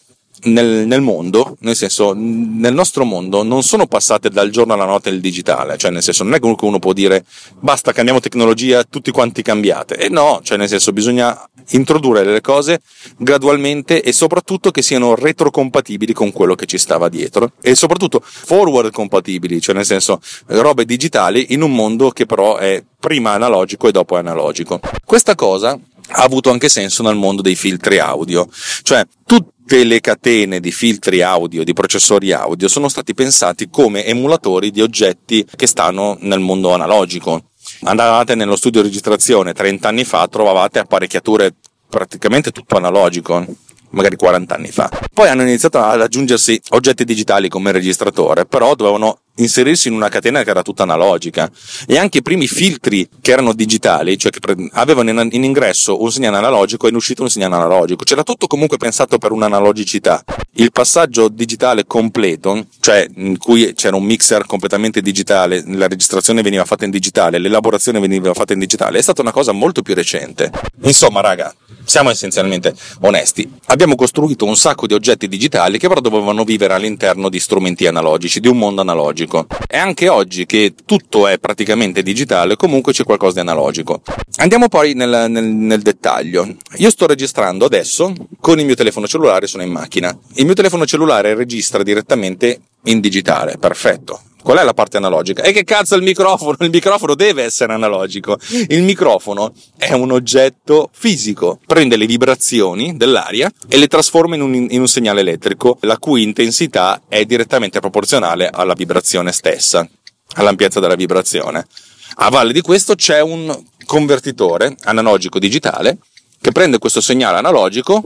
nel, 0.43 0.87
nel, 0.87 1.01
mondo, 1.01 1.57
nel 1.59 1.75
senso, 1.75 2.13
nel 2.15 2.73
nostro 2.73 3.03
mondo 3.03 3.43
non 3.43 3.63
sono 3.63 3.85
passate 3.85 4.29
dal 4.29 4.49
giorno 4.49 4.73
alla 4.73 4.85
notte 4.85 5.09
il 5.09 5.19
digitale, 5.19 5.77
cioè 5.77 5.91
nel 5.91 6.01
senso 6.01 6.23
non 6.23 6.33
è 6.33 6.39
che 6.39 6.65
uno 6.65 6.79
può 6.79 6.93
dire 6.93 7.25
basta 7.59 7.91
cambiamo 7.91 8.19
tecnologia, 8.19 8.83
tutti 8.83 9.11
quanti 9.11 9.41
cambiate, 9.41 9.97
e 9.97 10.09
no, 10.09 10.39
cioè 10.43 10.57
nel 10.57 10.67
senso 10.67 10.93
bisogna 10.93 11.37
introdurre 11.71 12.23
le 12.23 12.41
cose 12.41 12.81
gradualmente 13.17 14.01
e 14.01 14.11
soprattutto 14.13 14.71
che 14.71 14.81
siano 14.81 15.15
retrocompatibili 15.15 16.13
con 16.13 16.31
quello 16.31 16.55
che 16.55 16.65
ci 16.65 16.77
stava 16.77 17.09
dietro 17.09 17.53
e 17.61 17.75
soprattutto 17.75 18.21
forward 18.23 18.91
compatibili, 18.91 19.61
cioè 19.61 19.75
nel 19.75 19.85
senso 19.85 20.21
robe 20.47 20.85
digitali 20.85 21.53
in 21.53 21.61
un 21.61 21.73
mondo 21.73 22.09
che 22.11 22.25
però 22.25 22.57
è 22.57 22.83
prima 22.99 23.31
analogico 23.31 23.87
e 23.87 23.91
dopo 23.91 24.15
analogico. 24.15 24.79
Questa 25.05 25.35
cosa 25.35 25.79
ha 26.13 26.23
avuto 26.23 26.49
anche 26.49 26.69
senso 26.69 27.03
nel 27.03 27.15
mondo 27.15 27.41
dei 27.41 27.55
filtri 27.55 27.99
audio, 27.99 28.47
cioè 28.83 29.05
tutte 29.25 29.83
le 29.83 30.01
catene 30.01 30.59
di 30.59 30.71
filtri 30.71 31.21
audio, 31.21 31.63
di 31.63 31.73
processori 31.73 32.31
audio 32.33 32.67
sono 32.67 32.89
stati 32.89 33.13
pensati 33.13 33.69
come 33.69 34.05
emulatori 34.05 34.71
di 34.71 34.81
oggetti 34.81 35.45
che 35.55 35.67
stanno 35.67 36.17
nel 36.21 36.39
mondo 36.39 36.73
analogico. 36.73 37.50
Andavate 37.83 38.35
nello 38.35 38.55
studio 38.55 38.81
di 38.81 38.87
registrazione 38.87 39.53
30 39.53 39.87
anni 39.87 40.03
fa, 40.03 40.27
trovavate 40.27 40.79
apparecchiature 40.79 41.53
praticamente 41.89 42.51
tutto 42.51 42.77
analogico, 42.77 43.43
magari 43.89 44.15
40 44.15 44.55
anni 44.55 44.69
fa. 44.69 44.89
Poi 45.11 45.27
hanno 45.27 45.41
iniziato 45.41 45.79
ad 45.79 45.99
aggiungersi 45.99 46.61
oggetti 46.69 47.03
digitali 47.03 47.49
come 47.49 47.71
registratore, 47.71 48.45
però 48.45 48.75
dovevano 48.75 49.21
inserirsi 49.41 49.87
in 49.87 49.93
una 49.93 50.09
catena 50.09 50.43
che 50.43 50.49
era 50.49 50.61
tutta 50.61 50.83
analogica 50.83 51.49
e 51.87 51.97
anche 51.97 52.19
i 52.19 52.21
primi 52.21 52.47
filtri 52.47 53.07
che 53.21 53.31
erano 53.31 53.53
digitali, 53.53 54.17
cioè 54.17 54.31
che 54.31 54.39
avevano 54.73 55.09
in, 55.09 55.29
in 55.31 55.43
ingresso 55.43 56.01
un 56.01 56.11
segnale 56.11 56.37
analogico 56.37 56.85
e 56.85 56.89
in 56.89 56.95
uscita 56.95 57.21
un 57.21 57.29
segnale 57.29 57.55
analogico, 57.55 58.03
c'era 58.03 58.23
tutto 58.23 58.47
comunque 58.47 58.77
pensato 58.77 59.17
per 59.17 59.31
un'analogicità. 59.31 60.23
Il 60.53 60.71
passaggio 60.71 61.27
digitale 61.27 61.85
completo, 61.85 62.67
cioè 62.79 63.07
in 63.15 63.37
cui 63.37 63.73
c'era 63.73 63.95
un 63.95 64.03
mixer 64.03 64.45
completamente 64.45 65.01
digitale, 65.01 65.63
la 65.67 65.87
registrazione 65.87 66.41
veniva 66.41 66.65
fatta 66.65 66.85
in 66.85 66.91
digitale, 66.91 67.37
l'elaborazione 67.37 67.99
veniva 67.99 68.33
fatta 68.33 68.53
in 68.53 68.59
digitale, 68.59 68.99
è 68.99 69.01
stata 69.01 69.21
una 69.21 69.31
cosa 69.31 69.51
molto 69.51 69.81
più 69.81 69.95
recente. 69.95 70.51
Insomma, 70.83 71.21
raga, 71.21 71.53
siamo 71.83 72.09
essenzialmente 72.09 72.73
onesti. 73.01 73.49
Abbiamo 73.65 73.95
costruito 73.95 74.45
un 74.45 74.55
sacco 74.55 74.87
di 74.87 74.93
oggetti 74.93 75.27
digitali 75.27 75.77
che 75.77 75.87
però 75.87 75.99
dovevano 75.99 76.43
vivere 76.43 76.73
all'interno 76.73 77.29
di 77.29 77.39
strumenti 77.39 77.87
analogici, 77.87 78.39
di 78.39 78.47
un 78.47 78.57
mondo 78.57 78.81
analogico. 78.81 79.30
E 79.67 79.77
anche 79.77 80.09
oggi 80.09 80.45
che 80.45 80.73
tutto 80.85 81.27
è 81.27 81.39
praticamente 81.39 82.03
digitale, 82.03 82.55
comunque 82.55 82.93
c'è 82.93 83.03
qualcosa 83.03 83.35
di 83.35 83.39
analogico. 83.39 84.01
Andiamo 84.37 84.67
poi 84.67 84.93
nel, 84.93 85.27
nel, 85.29 85.45
nel 85.45 85.81
dettaglio. 85.81 86.47
Io 86.77 86.89
sto 86.89 87.07
registrando 87.07 87.65
adesso 87.65 88.13
con 88.39 88.59
il 88.59 88.65
mio 88.65 88.75
telefono 88.75 89.07
cellulare, 89.07 89.47
sono 89.47 89.63
in 89.63 89.71
macchina. 89.71 90.15
Il 90.35 90.45
mio 90.45 90.53
telefono 90.53 90.85
cellulare 90.85 91.33
registra 91.35 91.83
direttamente 91.83 92.59
in 92.85 92.99
digitale, 92.99 93.57
perfetto. 93.57 94.21
Qual 94.41 94.57
è 94.57 94.63
la 94.63 94.73
parte 94.73 94.97
analogica? 94.97 95.43
E 95.43 95.51
che 95.51 95.63
cazzo 95.63 95.95
il 95.95 96.01
microfono? 96.01 96.55
Il 96.59 96.69
microfono 96.69 97.15
deve 97.15 97.43
essere 97.43 97.73
analogico. 97.73 98.37
Il 98.69 98.81
microfono 98.83 99.53
è 99.77 99.93
un 99.93 100.11
oggetto 100.11 100.89
fisico, 100.91 101.59
prende 101.65 101.95
le 101.95 102.05
vibrazioni 102.05 102.97
dell'aria 102.97 103.51
e 103.67 103.77
le 103.77 103.87
trasforma 103.87 104.35
in 104.35 104.41
un, 104.41 104.53
in 104.53 104.79
un 104.79 104.87
segnale 104.87 105.21
elettrico, 105.21 105.77
la 105.81 105.97
cui 105.97 106.23
intensità 106.23 107.01
è 107.07 107.23
direttamente 107.25 107.79
proporzionale 107.79 108.49
alla 108.51 108.73
vibrazione 108.73 109.31
stessa, 109.31 109.87
all'ampiezza 110.35 110.79
della 110.79 110.95
vibrazione. 110.95 111.67
A 112.15 112.29
valle 112.29 112.53
di 112.53 112.61
questo 112.61 112.95
c'è 112.95 113.21
un 113.21 113.57
convertitore 113.85 114.75
analogico 114.83 115.39
digitale 115.39 115.97
che 116.41 116.51
prende 116.51 116.79
questo 116.79 117.01
segnale 117.01 117.37
analogico, 117.37 118.03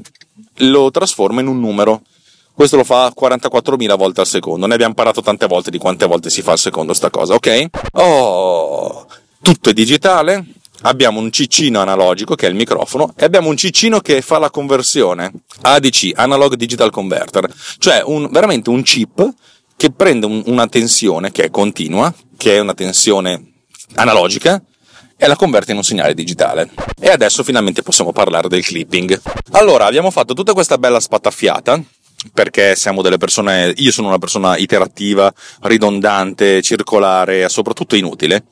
lo 0.58 0.92
trasforma 0.92 1.40
in 1.40 1.48
un 1.48 1.60
numero 1.60 2.02
questo 2.56 2.78
lo 2.78 2.86
fa 2.86 3.14
44.000 3.16 3.98
volte 3.98 4.22
al 4.22 4.28
secondo. 4.28 4.66
Ne 4.66 4.74
abbiamo 4.74 4.94
parlato 4.94 5.22
tante 5.22 5.46
volte 5.46 5.70
di 5.70 5.78
quante 5.78 6.06
volte 6.06 6.30
si 6.30 6.42
fa 6.42 6.54
al 6.54 6.58
secondo 6.58 6.94
sta 6.94 7.10
cosa, 7.10 7.34
ok? 7.34 7.66
Oh, 7.94 9.06
tutto 9.42 9.70
è 9.70 9.74
digitale. 9.74 10.46
Abbiamo 10.82 11.20
un 11.20 11.32
ciccino 11.32 11.82
analogico 11.82 12.36
che 12.36 12.48
è 12.48 12.50
il 12.50 12.56
microfono 12.56 13.14
e 13.18 13.26
abbiamo 13.26 13.50
un 13.50 13.58
ciccino 13.58 14.00
che 14.00 14.22
fa 14.22 14.40
la 14.40 14.50
conversione 14.50 15.32
ADC, 15.62 16.12
Analog 16.16 16.56
Digital 16.56 16.92
Converter, 16.92 17.52
cioè 17.78 18.02
un, 18.06 18.30
veramente 18.32 18.70
un 18.70 18.84
chip 18.84 19.34
che 19.76 19.92
prende 19.92 20.26
un, 20.26 20.44
una 20.46 20.68
tensione 20.68 21.32
che 21.32 21.46
è 21.46 21.50
continua, 21.50 22.14
che 22.38 22.56
è 22.56 22.60
una 22.60 22.74
tensione 22.74 23.54
analogica, 23.96 24.62
e 25.18 25.28
la 25.28 25.36
converte 25.36 25.72
in 25.72 25.78
un 25.78 25.84
segnale 25.84 26.14
digitale. 26.14 26.70
E 27.00 27.10
adesso 27.10 27.44
finalmente 27.44 27.82
possiamo 27.82 28.12
parlare 28.12 28.48
del 28.48 28.64
clipping. 28.64 29.20
Allora, 29.52 29.86
abbiamo 29.86 30.12
fatto 30.12 30.34
tutta 30.34 30.54
questa 30.54 30.78
bella 30.78 31.00
spattaffiata 31.00 31.82
perché 32.34 32.76
siamo 32.76 33.02
delle 33.02 33.18
persone, 33.18 33.74
io 33.78 33.92
sono 33.92 34.08
una 34.08 34.20
persona 34.20 34.58
iterativa, 34.58 35.34
ridondante, 35.62 36.62
circolare, 36.62 37.50
soprattutto 37.50 37.96
inutile, 37.96 38.46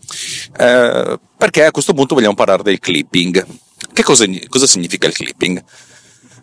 eh, 0.57 1.19
perché 1.37 1.65
a 1.65 1.71
questo 1.71 1.93
punto 1.93 2.15
vogliamo 2.15 2.35
parlare 2.35 2.63
del 2.63 2.79
clipping. 2.79 3.45
Che 3.91 4.03
cosa, 4.03 4.25
cosa 4.47 4.67
significa 4.67 5.07
il 5.07 5.13
clipping? 5.13 5.63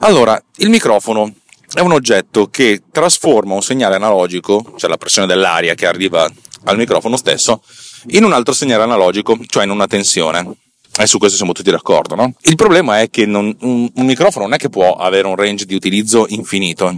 Allora, 0.00 0.40
il 0.56 0.70
microfono 0.70 1.32
è 1.72 1.80
un 1.80 1.92
oggetto 1.92 2.48
che 2.48 2.82
trasforma 2.90 3.54
un 3.54 3.62
segnale 3.62 3.94
analogico, 3.94 4.74
cioè 4.76 4.90
la 4.90 4.96
pressione 4.96 5.26
dell'aria 5.26 5.74
che 5.74 5.86
arriva 5.86 6.28
al 6.64 6.76
microfono 6.76 7.16
stesso, 7.16 7.62
in 8.08 8.24
un 8.24 8.32
altro 8.32 8.52
segnale 8.52 8.82
analogico, 8.82 9.38
cioè 9.46 9.64
in 9.64 9.70
una 9.70 9.86
tensione. 9.86 10.69
E 10.98 11.06
su 11.06 11.18
questo 11.18 11.36
siamo 11.36 11.52
tutti 11.52 11.70
d'accordo, 11.70 12.14
no? 12.14 12.34
Il 12.42 12.56
problema 12.56 13.00
è 13.00 13.10
che 13.10 13.24
non, 13.24 13.54
un, 13.60 13.90
un, 13.94 14.06
microfono 14.06 14.44
non 14.44 14.54
è 14.54 14.58
che 14.58 14.68
può 14.68 14.96
avere 14.96 15.28
un 15.28 15.36
range 15.36 15.64
di 15.64 15.74
utilizzo 15.74 16.26
infinito. 16.28 16.94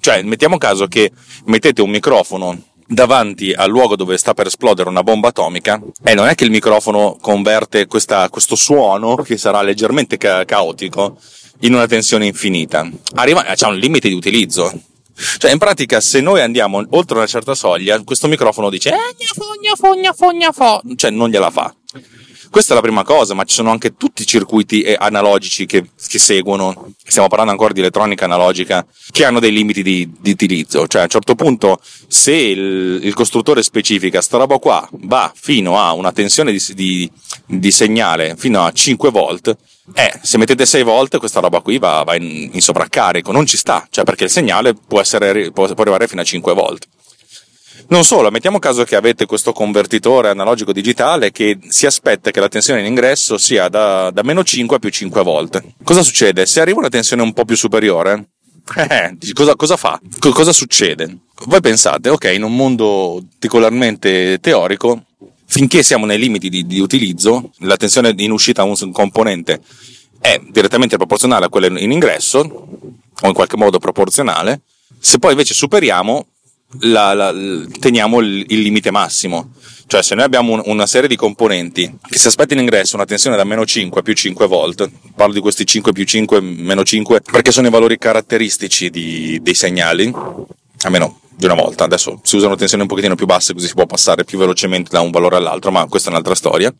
Cioè, 0.00 0.22
mettiamo 0.22 0.58
caso 0.58 0.86
che 0.86 1.12
mettete 1.44 1.82
un 1.82 1.90
microfono 1.90 2.58
davanti 2.86 3.52
al 3.52 3.70
luogo 3.70 3.96
dove 3.96 4.16
sta 4.18 4.34
per 4.34 4.46
esplodere 4.46 4.88
una 4.88 5.02
bomba 5.02 5.28
atomica 5.28 5.80
e 6.02 6.14
non 6.14 6.26
è 6.26 6.34
che 6.34 6.44
il 6.44 6.50
microfono 6.50 7.16
converte 7.20 7.86
questa, 7.86 8.28
questo 8.28 8.56
suono, 8.56 9.16
che 9.16 9.36
sarà 9.36 9.62
leggermente 9.62 10.16
ca- 10.16 10.44
caotico, 10.44 11.18
in 11.60 11.74
una 11.74 11.86
tensione 11.86 12.26
infinita. 12.26 12.88
Arriva, 13.14 13.42
c'è 13.42 13.66
un 13.66 13.76
limite 13.76 14.08
di 14.08 14.14
utilizzo. 14.14 14.72
Cioè, 15.38 15.52
in 15.52 15.58
pratica, 15.58 16.00
se 16.00 16.20
noi 16.20 16.40
andiamo 16.40 16.82
oltre 16.90 17.16
una 17.18 17.26
certa 17.26 17.54
soglia, 17.54 18.02
questo 18.02 18.26
microfono 18.26 18.68
dice, 18.68 18.90
eh, 18.90 19.24
fogna, 19.32 19.74
fogna, 19.76 20.12
fogna, 20.12 20.52
fogna, 20.52 20.94
cioè 20.96 21.10
non 21.10 21.30
gliela 21.30 21.50
fa. 21.50 21.72
Questa 22.54 22.70
è 22.70 22.76
la 22.76 22.82
prima 22.82 23.02
cosa, 23.02 23.34
ma 23.34 23.42
ci 23.42 23.52
sono 23.52 23.72
anche 23.72 23.96
tutti 23.96 24.22
i 24.22 24.26
circuiti 24.26 24.82
eh, 24.82 24.94
analogici 24.96 25.66
che, 25.66 25.90
che 26.06 26.20
seguono, 26.20 26.92
stiamo 27.04 27.26
parlando 27.26 27.50
ancora 27.50 27.72
di 27.72 27.80
elettronica 27.80 28.26
analogica, 28.26 28.86
che 29.10 29.24
hanno 29.24 29.40
dei 29.40 29.50
limiti 29.50 29.82
di, 29.82 30.08
di 30.20 30.30
utilizzo. 30.30 30.86
Cioè, 30.86 31.00
a 31.00 31.04
un 31.04 31.10
certo 31.10 31.34
punto, 31.34 31.80
se 32.06 32.32
il, 32.32 33.00
il, 33.02 33.12
costruttore 33.12 33.60
specifica 33.60 34.20
sta 34.20 34.36
roba 34.36 34.58
qua 34.58 34.88
va 34.92 35.32
fino 35.34 35.80
a 35.80 35.94
una 35.94 36.12
tensione 36.12 36.52
di, 36.52 36.62
di, 36.74 37.10
di 37.44 37.72
segnale 37.72 38.36
fino 38.38 38.64
a 38.64 38.70
5 38.70 39.10
volt, 39.10 39.56
eh, 39.92 40.20
se 40.22 40.38
mettete 40.38 40.64
6 40.64 40.84
volt, 40.84 41.18
questa 41.18 41.40
roba 41.40 41.58
qui 41.58 41.78
va, 41.78 42.04
va 42.04 42.14
in, 42.14 42.50
in, 42.52 42.60
sovraccarico, 42.60 43.32
non 43.32 43.46
ci 43.46 43.56
sta, 43.56 43.84
cioè 43.90 44.04
perché 44.04 44.22
il 44.22 44.30
segnale 44.30 44.74
può, 44.74 45.00
essere, 45.00 45.50
può, 45.50 45.66
può 45.66 45.82
arrivare 45.82 46.06
fino 46.06 46.20
a 46.20 46.24
5 46.24 46.54
volt. 46.54 46.86
Non 47.88 48.04
solo, 48.04 48.30
mettiamo 48.30 48.58
caso 48.58 48.84
che 48.84 48.96
avete 48.96 49.26
questo 49.26 49.52
convertitore 49.52 50.28
analogico 50.28 50.72
digitale 50.72 51.30
che 51.30 51.58
si 51.68 51.86
aspetta 51.86 52.30
che 52.30 52.40
la 52.40 52.48
tensione 52.48 52.80
in 52.80 52.86
ingresso 52.86 53.36
sia 53.36 53.68
da, 53.68 54.10
da 54.10 54.22
meno 54.22 54.42
5 54.42 54.76
a 54.76 54.78
più 54.78 54.88
5 54.88 55.22
volte. 55.22 55.74
Cosa 55.82 56.02
succede? 56.02 56.46
Se 56.46 56.60
arriva 56.60 56.78
una 56.78 56.88
tensione 56.88 57.22
un 57.22 57.32
po' 57.32 57.44
più 57.44 57.56
superiore, 57.56 58.30
eh, 58.76 59.16
cosa, 59.34 59.54
cosa 59.56 59.76
fa? 59.76 60.00
C- 60.18 60.30
cosa 60.30 60.52
succede? 60.52 61.18
Voi 61.46 61.60
pensate, 61.60 62.08
ok, 62.08 62.30
in 62.32 62.42
un 62.42 62.56
mondo 62.56 63.22
particolarmente 63.32 64.38
teorico, 64.40 65.04
finché 65.46 65.82
siamo 65.82 66.06
nei 66.06 66.18
limiti 66.18 66.48
di, 66.48 66.66
di 66.66 66.80
utilizzo, 66.80 67.50
la 67.58 67.76
tensione 67.76 68.14
in 68.16 68.30
uscita 68.30 68.62
a 68.62 68.64
un 68.64 68.92
componente 68.92 69.60
è 70.18 70.40
direttamente 70.48 70.96
proporzionale 70.96 71.44
a 71.44 71.48
quella 71.50 71.66
in 71.78 71.92
ingresso, 71.92 72.38
o 72.38 73.28
in 73.28 73.34
qualche 73.34 73.58
modo 73.58 73.78
proporzionale, 73.78 74.62
se 74.98 75.18
poi 75.18 75.32
invece 75.32 75.52
superiamo 75.52 76.28
la, 76.80 77.14
la, 77.14 77.34
teniamo 77.78 78.20
il, 78.20 78.44
il, 78.48 78.60
limite 78.60 78.90
massimo. 78.90 79.52
Cioè, 79.86 80.02
se 80.02 80.14
noi 80.14 80.24
abbiamo 80.24 80.52
un, 80.52 80.62
una 80.66 80.86
serie 80.86 81.08
di 81.08 81.16
componenti 81.16 81.98
che 82.08 82.18
si 82.18 82.26
aspetta 82.26 82.54
in 82.54 82.60
ingresso 82.60 82.96
una 82.96 83.04
tensione 83.04 83.36
da 83.36 83.44
meno 83.44 83.64
5 83.64 84.00
a 84.00 84.02
più 84.02 84.14
5 84.14 84.46
volt, 84.46 84.90
parlo 85.14 85.32
di 85.32 85.40
questi 85.40 85.66
5 85.66 85.92
più 85.92 86.04
5 86.04 86.40
meno 86.40 86.82
5 86.82 87.20
perché 87.20 87.52
sono 87.52 87.66
i 87.66 87.70
valori 87.70 87.98
caratteristici 87.98 88.90
di, 88.90 89.38
dei 89.42 89.54
segnali, 89.54 90.12
almeno 90.82 91.20
di 91.36 91.44
una 91.44 91.54
volta. 91.54 91.84
Adesso 91.84 92.20
si 92.22 92.36
usano 92.36 92.56
tensioni 92.56 92.82
un 92.82 92.88
pochettino 92.88 93.14
più 93.14 93.26
basse 93.26 93.52
così 93.52 93.66
si 93.66 93.74
può 93.74 93.86
passare 93.86 94.24
più 94.24 94.38
velocemente 94.38 94.90
da 94.90 95.00
un 95.00 95.10
valore 95.10 95.36
all'altro, 95.36 95.70
ma 95.70 95.86
questa 95.86 96.08
è 96.08 96.12
un'altra 96.12 96.34
storia. 96.34 96.74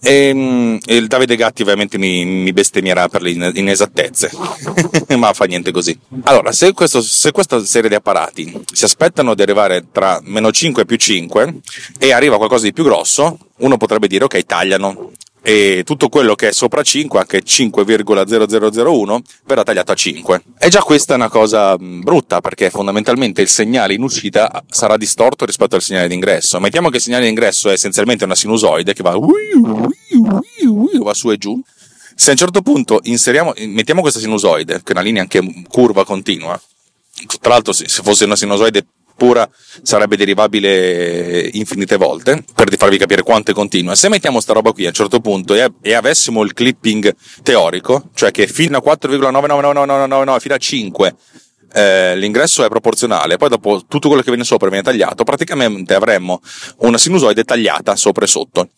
E, 0.00 0.28
ehm, 0.28 0.78
il 0.86 1.06
Davide 1.08 1.36
Gatti 1.36 1.62
ovviamente 1.62 1.98
mi, 1.98 2.24
mi 2.24 2.52
bestemmierà 2.52 3.08
per 3.08 3.22
le 3.22 3.30
inesattezze, 3.30 4.30
ma 5.16 5.32
fa 5.32 5.44
niente 5.44 5.72
così. 5.72 5.98
Allora, 6.24 6.52
se, 6.52 6.72
questo, 6.72 7.00
se, 7.02 7.32
questa 7.32 7.64
serie 7.64 7.88
di 7.88 7.96
apparati 7.96 8.60
si 8.72 8.84
aspettano 8.84 9.34
di 9.34 9.42
arrivare 9.42 9.86
tra 9.90 10.20
meno 10.22 10.52
5 10.52 10.82
e 10.82 10.84
più 10.84 10.96
5 10.96 11.54
e 11.98 12.12
arriva 12.12 12.36
qualcosa 12.36 12.64
di 12.64 12.72
più 12.72 12.84
grosso, 12.84 13.38
uno 13.58 13.76
potrebbe 13.76 14.06
dire 14.06 14.24
ok, 14.24 14.44
tagliano 14.44 15.10
e 15.42 15.82
tutto 15.84 16.08
quello 16.08 16.34
che 16.34 16.48
è 16.48 16.52
sopra 16.52 16.82
5, 16.82 17.18
anche 17.18 17.42
5,0001, 17.42 19.18
verrà 19.46 19.62
tagliato 19.62 19.92
a 19.92 19.94
5. 19.94 20.42
E 20.58 20.68
già 20.68 20.82
questa 20.82 21.14
è 21.14 21.16
una 21.16 21.28
cosa 21.28 21.76
brutta 21.78 22.40
perché 22.40 22.70
fondamentalmente 22.70 23.40
il 23.40 23.48
segnale 23.48 23.94
in 23.94 24.02
uscita 24.02 24.62
sarà 24.68 24.96
distorto 24.96 25.44
rispetto 25.44 25.76
al 25.76 25.82
segnale 25.82 26.08
d'ingresso. 26.08 26.60
Mettiamo 26.60 26.90
che 26.90 26.96
il 26.96 27.02
segnale 27.02 27.24
d'ingresso 27.24 27.70
è 27.70 27.72
essenzialmente 27.72 28.24
una 28.24 28.34
sinusoide 28.34 28.92
che 28.92 29.02
va, 29.02 29.16
va 31.02 31.14
su 31.14 31.30
e 31.30 31.38
giù 31.38 31.60
Se 32.14 32.30
a 32.30 32.32
un 32.32 32.38
certo 32.38 32.62
punto 32.62 33.00
mettiamo 33.04 34.00
questa 34.00 34.20
sinusoide, 34.20 34.82
che 34.82 34.88
è 34.88 34.92
una 34.92 35.02
linea 35.02 35.22
anche 35.22 35.40
curva 35.68 36.04
continua, 36.04 36.60
tra 37.40 37.52
l'altro 37.52 37.72
se 37.72 37.86
fosse 37.88 38.24
una 38.24 38.36
sinusoide 38.36 38.84
pura 39.18 39.50
sarebbe 39.82 40.16
derivabile 40.16 41.50
infinite 41.52 41.96
volte, 41.96 42.44
per 42.54 42.74
farvi 42.76 42.96
capire 42.96 43.22
quanto 43.22 43.50
è 43.50 43.54
continua. 43.54 43.96
Se 43.96 44.08
mettiamo 44.08 44.40
sta 44.40 44.52
roba 44.52 44.72
qui 44.72 44.84
a 44.84 44.88
un 44.88 44.94
certo 44.94 45.18
punto 45.20 45.54
e, 45.54 45.70
e 45.82 45.92
avessimo 45.92 46.42
il 46.42 46.54
clipping 46.54 47.14
teorico, 47.42 48.10
cioè 48.14 48.30
che 48.30 48.46
fino 48.46 48.78
a 48.78 48.82
4,99999 48.82 50.38
fino 50.38 50.54
a 50.54 50.58
5 50.58 51.14
eh, 51.72 52.16
l'ingresso 52.16 52.64
è 52.64 52.68
proporzionale, 52.68 53.36
poi 53.36 53.48
dopo 53.48 53.82
tutto 53.86 54.06
quello 54.06 54.22
che 54.22 54.30
viene 54.30 54.44
sopra 54.44 54.68
viene 54.68 54.84
tagliato, 54.84 55.24
praticamente 55.24 55.94
avremmo 55.94 56.40
una 56.78 56.96
sinusoide 56.96 57.42
tagliata 57.42 57.96
sopra 57.96 58.24
e 58.24 58.28
sotto. 58.28 58.68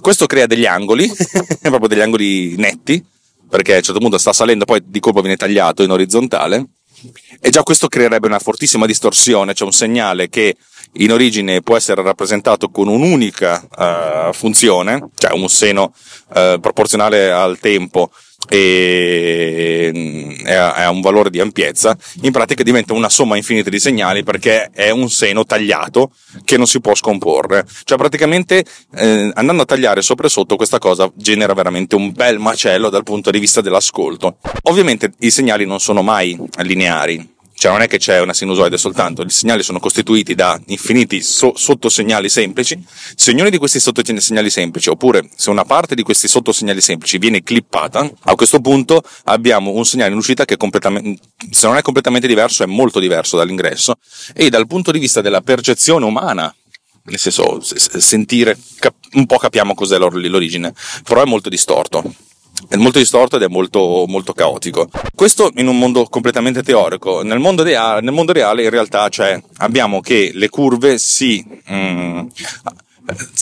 Questo 0.00 0.26
crea 0.26 0.46
degli 0.46 0.64
angoli, 0.64 1.10
proprio 1.60 1.88
degli 1.88 2.00
angoli 2.00 2.56
netti, 2.56 3.04
perché 3.50 3.74
a 3.74 3.76
un 3.76 3.82
certo 3.82 4.00
punto 4.00 4.18
sta 4.18 4.32
salendo, 4.32 4.64
poi 4.64 4.80
di 4.86 5.00
colpo 5.00 5.20
viene 5.20 5.36
tagliato 5.36 5.82
in 5.82 5.90
orizzontale, 5.90 6.64
e 7.40 7.50
già 7.50 7.62
questo 7.62 7.88
creerebbe 7.88 8.26
una 8.26 8.38
fortissima 8.38 8.86
distorsione, 8.86 9.54
cioè 9.54 9.66
un 9.66 9.72
segnale 9.72 10.28
che 10.28 10.56
in 10.94 11.12
origine 11.12 11.62
può 11.62 11.76
essere 11.76 12.02
rappresentato 12.02 12.70
con 12.70 12.88
un'unica 12.88 14.28
uh, 14.28 14.32
funzione, 14.32 15.10
cioè 15.14 15.32
un 15.32 15.48
seno 15.48 15.92
uh, 16.28 16.58
proporzionale 16.60 17.30
al 17.30 17.58
tempo 17.58 18.10
e 18.48 20.42
ha 20.46 20.90
un 20.90 21.00
valore 21.00 21.30
di 21.30 21.40
ampiezza, 21.40 21.96
in 22.22 22.32
pratica 22.32 22.62
diventa 22.62 22.92
una 22.92 23.08
somma 23.08 23.36
infinita 23.36 23.70
di 23.70 23.78
segnali 23.78 24.22
perché 24.22 24.70
è 24.72 24.90
un 24.90 25.10
seno 25.10 25.44
tagliato 25.44 26.12
che 26.44 26.56
non 26.56 26.66
si 26.66 26.80
può 26.80 26.94
scomporre. 26.94 27.66
Cioè 27.84 27.98
praticamente 27.98 28.64
eh, 28.94 29.30
andando 29.34 29.62
a 29.62 29.66
tagliare 29.66 30.02
sopra 30.02 30.26
e 30.26 30.30
sotto 30.30 30.56
questa 30.56 30.78
cosa 30.78 31.10
genera 31.14 31.52
veramente 31.52 31.96
un 31.96 32.12
bel 32.12 32.38
macello 32.38 32.88
dal 32.88 33.02
punto 33.02 33.30
di 33.30 33.38
vista 33.38 33.60
dell'ascolto. 33.60 34.38
Ovviamente 34.64 35.12
i 35.20 35.30
segnali 35.30 35.66
non 35.66 35.80
sono 35.80 36.02
mai 36.02 36.38
lineari, 36.62 37.36
cioè 37.58 37.72
non 37.72 37.82
è 37.82 37.88
che 37.88 37.98
c'è 37.98 38.20
una 38.20 38.32
sinusoide 38.32 38.78
soltanto, 38.78 39.22
i 39.22 39.30
segnali 39.30 39.64
sono 39.64 39.80
costituiti 39.80 40.36
da 40.36 40.60
infiniti 40.66 41.20
so- 41.20 41.54
sottosegnali 41.56 42.28
semplici, 42.28 42.80
se 43.16 43.32
ognuno 43.32 43.50
di 43.50 43.58
questi 43.58 43.80
sottosegnali 43.80 44.48
semplici, 44.48 44.88
oppure 44.88 45.28
se 45.34 45.50
una 45.50 45.64
parte 45.64 45.96
di 45.96 46.04
questi 46.04 46.28
sottosegnali 46.28 46.80
semplici 46.80 47.18
viene 47.18 47.42
clippata, 47.42 48.08
a 48.22 48.34
questo 48.36 48.60
punto 48.60 49.02
abbiamo 49.24 49.72
un 49.72 49.84
segnale 49.84 50.12
in 50.12 50.18
uscita 50.18 50.44
che 50.44 50.56
completamente, 50.56 51.20
se 51.50 51.66
non 51.66 51.76
è 51.76 51.82
completamente 51.82 52.28
diverso, 52.28 52.62
è 52.62 52.66
molto 52.66 53.00
diverso 53.00 53.36
dall'ingresso, 53.36 53.94
e 54.34 54.50
dal 54.50 54.68
punto 54.68 54.92
di 54.92 55.00
vista 55.00 55.20
della 55.20 55.40
percezione 55.40 56.04
umana 56.04 56.54
nel 57.08 57.18
senso 57.18 57.60
sentire 57.62 58.58
un 59.14 59.24
po' 59.24 59.38
capiamo 59.38 59.74
cos'è 59.74 59.96
l'origine 59.96 60.74
però 61.04 61.22
è 61.22 61.24
molto 61.24 61.48
distorto 61.48 62.04
è 62.68 62.76
molto 62.76 62.98
distorto 62.98 63.36
ed 63.36 63.42
è 63.42 63.48
molto, 63.48 64.04
molto 64.08 64.32
caotico. 64.32 64.88
Questo 65.14 65.50
in 65.56 65.68
un 65.68 65.78
mondo 65.78 66.04
completamente 66.04 66.62
teorico. 66.62 67.22
Nel 67.22 67.38
mondo, 67.38 67.62
reale, 67.62 68.00
nel 68.00 68.12
mondo 68.12 68.32
reale 68.32 68.64
in 68.64 68.70
realtà 68.70 69.08
cioè, 69.08 69.40
abbiamo 69.58 70.00
che 70.00 70.30
le 70.34 70.48
curve 70.48 70.98
si... 70.98 71.44
Mm, 71.70 72.26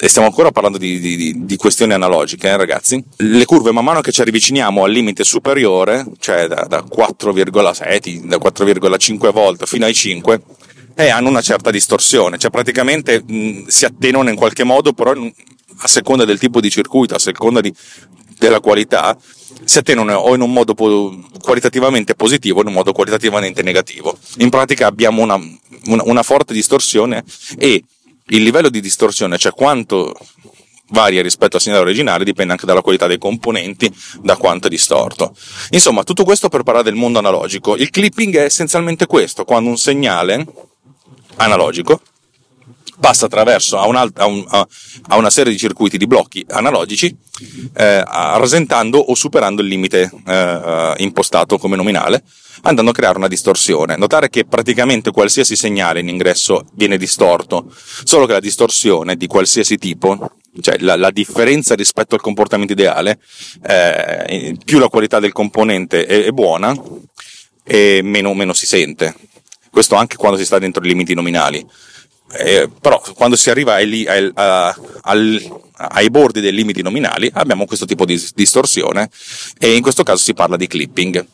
e 0.01 0.09
stiamo 0.09 0.29
ancora 0.29 0.53
parlando 0.53 0.79
di, 0.79 1.01
di, 1.01 1.45
di 1.45 1.57
questioni 1.57 1.93
analogiche, 1.93 2.49
eh, 2.49 2.57
ragazzi. 2.57 3.03
Le 3.17 3.45
curve, 3.45 3.73
man 3.73 3.85
mano 3.85 4.01
che 4.01 4.13
ci 4.13 4.21
avviciniamo 4.21 4.85
al 4.85 4.93
limite 4.93 5.25
superiore, 5.25 6.07
cioè 6.21 6.47
da, 6.47 6.67
da 6.69 6.85
4,7, 6.85 8.21
da 8.27 8.37
4,5 8.37 9.33
volte 9.33 9.67
fino 9.67 9.85
ai 9.85 9.95
5, 9.95 10.41
eh, 10.95 11.09
hanno 11.09 11.29
una 11.29 11.41
certa 11.41 11.71
distorsione, 11.71 12.39
cioè 12.39 12.51
praticamente 12.51 13.23
mh, 13.27 13.67
si 13.67 13.85
attenuano 13.85 14.31
in 14.31 14.37
qualche 14.37 14.63
modo, 14.63 14.93
però 14.93 15.13
a 15.79 15.89
seconda 15.89 16.25
del 16.25 16.39
tipo 16.39 16.61
di 16.61 16.71
circuito, 16.71 17.15
a 17.15 17.19
seconda 17.19 17.61
di 17.61 17.73
della 18.39 18.61
qualità 18.61 19.17
si 19.65 19.79
attenuano 19.79 20.15
o 20.15 20.35
in 20.35 20.41
un 20.41 20.53
modo 20.53 20.75
qualitativamente 21.41 22.15
positivo 22.15 22.59
o 22.59 22.63
in 22.63 22.69
un 22.69 22.75
modo 22.75 22.93
qualitativamente 22.93 23.63
negativo. 23.63 24.17
In 24.39 24.51
pratica 24.51 24.87
abbiamo 24.87 25.23
una, 25.23 25.37
una, 25.87 26.03
una 26.05 26.23
forte 26.23 26.53
distorsione 26.53 27.25
e 27.59 27.83
il 28.29 28.43
livello 28.43 28.69
di 28.69 28.81
distorsione, 28.81 29.39
cioè 29.39 29.53
quanto 29.53 30.15
varia 30.91 31.23
rispetto 31.23 31.57
al 31.57 31.63
segnale 31.63 31.83
originale, 31.83 32.25
dipende 32.25 32.53
anche 32.53 32.67
dalla 32.67 32.81
qualità 32.81 33.07
dei 33.07 33.19
componenti, 33.19 33.93
da 34.21 34.37
quanto 34.37 34.67
è 34.67 34.71
distorto. 34.71 35.35
Insomma, 35.71 36.03
tutto 36.05 36.25
questo 36.25 36.49
per 36.49 36.63
parlare 36.63 36.85
del 36.85 36.95
mondo 36.95 37.19
analogico. 37.19 37.77
Il 37.77 37.91
clipping 37.91 38.37
è 38.37 38.45
essenzialmente 38.45 39.07
questo, 39.07 39.45
quando 39.45 39.71
un 39.71 39.79
segnale 39.79 40.47
analogico 41.37 42.01
passa 42.99 43.27
attraverso 43.27 43.79
a, 43.79 43.87
un, 43.87 43.97
a, 43.97 44.27
un, 44.27 44.45
a, 44.49 45.17
una 45.17 45.31
serie 45.31 45.53
di 45.53 45.59
circuiti 45.59 45.99
di 45.99 46.07
blocchi 46.07 46.45
analogici, 46.49 47.15
eh, 47.75 48.03
rasentando 48.05 48.99
o 48.99 49.15
superando 49.15 49.63
il 49.63 49.69
limite 49.69 50.11
eh, 50.27 50.95
impostato 50.99 51.59
come 51.59 51.77
nominale, 51.77 52.23
andando 52.63 52.91
a 52.91 52.95
creare 52.95 53.19
una 53.19 53.29
distorsione. 53.29 53.97
Notare 53.97 54.29
che 54.31 54.45
praticamente 54.45 55.11
qualsiasi 55.11 55.57
segnale 55.57 56.01
in 56.01 56.09
ingresso 56.09 56.65
viene 56.73 56.97
distorto, 56.97 57.73
solo 58.05 58.27
che 58.27 58.33
la 58.33 58.41
distorsione 58.41 59.17
di 59.17 59.27
qualsiasi 59.27 59.77
tipo, 59.77 60.33
cioè 60.61 60.77
la, 60.79 60.97
la 60.97 61.11
differenza 61.11 61.75
rispetto 61.75 62.15
al 62.15 62.21
comportamento 62.21 62.73
ideale, 62.73 63.19
eh, 63.67 64.57
più 64.65 64.79
la 64.79 64.89
qualità 64.89 65.21
del 65.21 65.33
componente 65.33 66.07
è, 66.07 66.25
è 66.25 66.31
buona, 66.31 66.75
e 67.69 68.01
meno, 68.03 68.33
meno 68.33 68.53
si 68.53 68.67
sente. 68.67 69.15
Questo 69.71 69.97
anche 69.97 70.17
quando 70.17 70.39
si 70.39 70.45
sta 70.45 70.59
dentro 70.59 70.83
i 70.83 70.87
limiti 70.87 71.13
nominali. 71.13 71.67
Eh, 72.39 72.69
però 72.81 73.01
quando 73.15 73.37
si 73.37 73.51
arriva 73.51 73.75
ai, 73.75 74.07
ai, 74.07 74.31
ai, 74.35 75.51
ai, 75.73 76.11
bordi 76.11 76.41
dei 76.41 76.53
limiti 76.53 76.83
nominali 76.83 77.31
abbiamo 77.33 77.67
questo 77.67 77.87
tipo 77.87 78.05
di 78.05 78.23
distorsione 78.35 79.11
e 79.59 79.75
in 79.75 79.83
questo 79.83 80.03
caso 80.03 80.23
si 80.23 80.35
parla 80.35 80.57
di 80.57 80.67
clipping. 80.67 81.27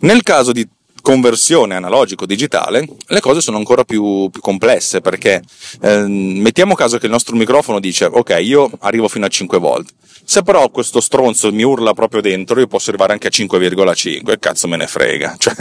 Nel 0.00 0.22
caso 0.22 0.52
di 0.52 0.66
conversione 1.02 1.74
analogico-digitale 1.74 2.88
le 3.06 3.20
cose 3.20 3.40
sono 3.40 3.58
ancora 3.58 3.84
più, 3.84 4.30
più 4.30 4.40
complesse 4.40 5.00
perché 5.00 5.42
eh, 5.82 6.06
mettiamo 6.06 6.74
caso 6.74 6.96
che 6.98 7.06
il 7.06 7.12
nostro 7.12 7.36
microfono 7.36 7.80
dice 7.80 8.06
ok 8.06 8.38
io 8.40 8.70
arrivo 8.80 9.08
fino 9.08 9.26
a 9.26 9.28
5 9.28 9.58
volt 9.58 9.90
se 10.24 10.42
però 10.42 10.70
questo 10.70 11.00
stronzo 11.00 11.52
mi 11.52 11.64
urla 11.64 11.92
proprio 11.92 12.22
dentro 12.22 12.58
io 12.58 12.68
posso 12.68 12.90
arrivare 12.90 13.12
anche 13.12 13.26
a 13.26 13.30
5,5 13.30 14.38
cazzo 14.38 14.68
me 14.68 14.76
ne 14.76 14.86
frega 14.86 15.34
cioè, 15.38 15.54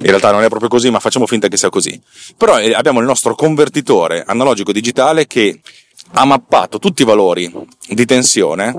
in 0.00 0.06
realtà 0.06 0.30
non 0.30 0.42
è 0.42 0.48
proprio 0.48 0.68
così 0.68 0.90
ma 0.90 0.98
facciamo 0.98 1.26
finta 1.26 1.48
che 1.48 1.56
sia 1.56 1.68
così. 1.68 2.00
Però 2.36 2.58
eh, 2.58 2.72
abbiamo 2.72 3.00
il 3.00 3.06
nostro 3.06 3.34
convertitore 3.34 4.24
analogico-digitale 4.26 5.26
che 5.26 5.60
ha 6.12 6.24
mappato 6.24 6.78
tutti 6.78 7.02
i 7.02 7.04
valori 7.04 7.52
di 7.88 8.04
tensione 8.04 8.74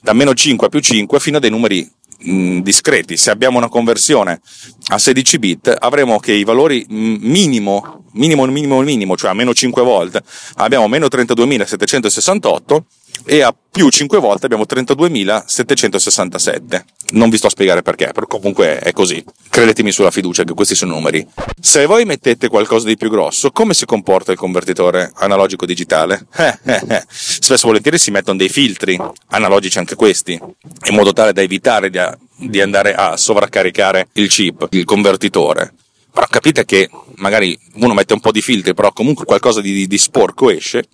da 0.00 0.12
meno 0.12 0.32
5 0.32 0.66
a 0.66 0.70
più 0.70 0.80
5 0.80 1.20
fino 1.20 1.36
a 1.36 1.40
dei 1.40 1.50
numeri 1.50 1.88
mh, 2.22 2.58
discreti. 2.60 3.16
Se 3.16 3.30
abbiamo 3.30 3.58
una 3.58 3.68
conversione 3.68 4.40
a 4.92 4.98
16 4.98 5.38
bit, 5.38 5.76
avremo 5.78 6.18
che 6.18 6.32
i 6.32 6.44
valori 6.44 6.84
minimo, 6.88 8.04
minimo, 8.12 8.46
minimo, 8.46 8.80
minimo, 8.82 9.16
cioè 9.16 9.30
a 9.30 9.34
meno 9.34 9.54
5 9.54 9.82
volt, 9.82 10.22
abbiamo 10.56 10.88
meno 10.88 11.06
32.768 11.06 12.82
e 13.24 13.42
a 13.42 13.54
più 13.70 13.88
5 13.88 14.18
volte 14.18 14.46
abbiamo 14.46 14.64
32.767. 14.64 16.82
Non 17.10 17.30
vi 17.30 17.36
sto 17.36 17.46
a 17.46 17.50
spiegare 17.50 17.82
perché, 17.82 18.10
però 18.12 18.26
comunque 18.26 18.78
è 18.78 18.90
così. 18.92 19.24
Credetemi 19.48 19.92
sulla 19.92 20.10
fiducia 20.10 20.42
che 20.44 20.54
questi 20.54 20.74
sono 20.74 20.94
numeri. 20.94 21.26
Se 21.60 21.84
voi 21.86 22.04
mettete 22.04 22.48
qualcosa 22.48 22.86
di 22.86 22.96
più 22.96 23.10
grosso, 23.10 23.50
come 23.50 23.74
si 23.74 23.84
comporta 23.86 24.32
il 24.32 24.38
convertitore 24.38 25.12
analogico 25.14 25.66
digitale? 25.66 26.26
Eh, 26.36 26.58
eh, 26.64 26.82
eh. 26.88 27.04
Spesso 27.08 27.66
volentieri 27.66 27.98
si 27.98 28.10
mettono 28.10 28.38
dei 28.38 28.48
filtri, 28.48 28.98
analogici 29.28 29.78
anche 29.78 29.94
questi, 29.94 30.32
in 30.32 30.94
modo 30.94 31.12
tale 31.12 31.32
da 31.32 31.42
evitare 31.42 31.90
di, 31.90 32.00
di 32.36 32.60
andare 32.60 32.94
a 32.94 33.16
sovraccaricare 33.16 34.08
il 34.14 34.28
chip, 34.28 34.66
il 34.70 34.84
convertitore. 34.84 35.74
Però 36.12 36.26
capite 36.28 36.64
che 36.64 36.90
magari 37.16 37.56
uno 37.74 37.94
mette 37.94 38.14
un 38.14 38.20
po' 38.20 38.32
di 38.32 38.42
filtri, 38.42 38.74
però 38.74 38.92
comunque 38.92 39.24
qualcosa 39.24 39.60
di, 39.60 39.86
di 39.86 39.98
sporco 39.98 40.50
esce 40.50 40.84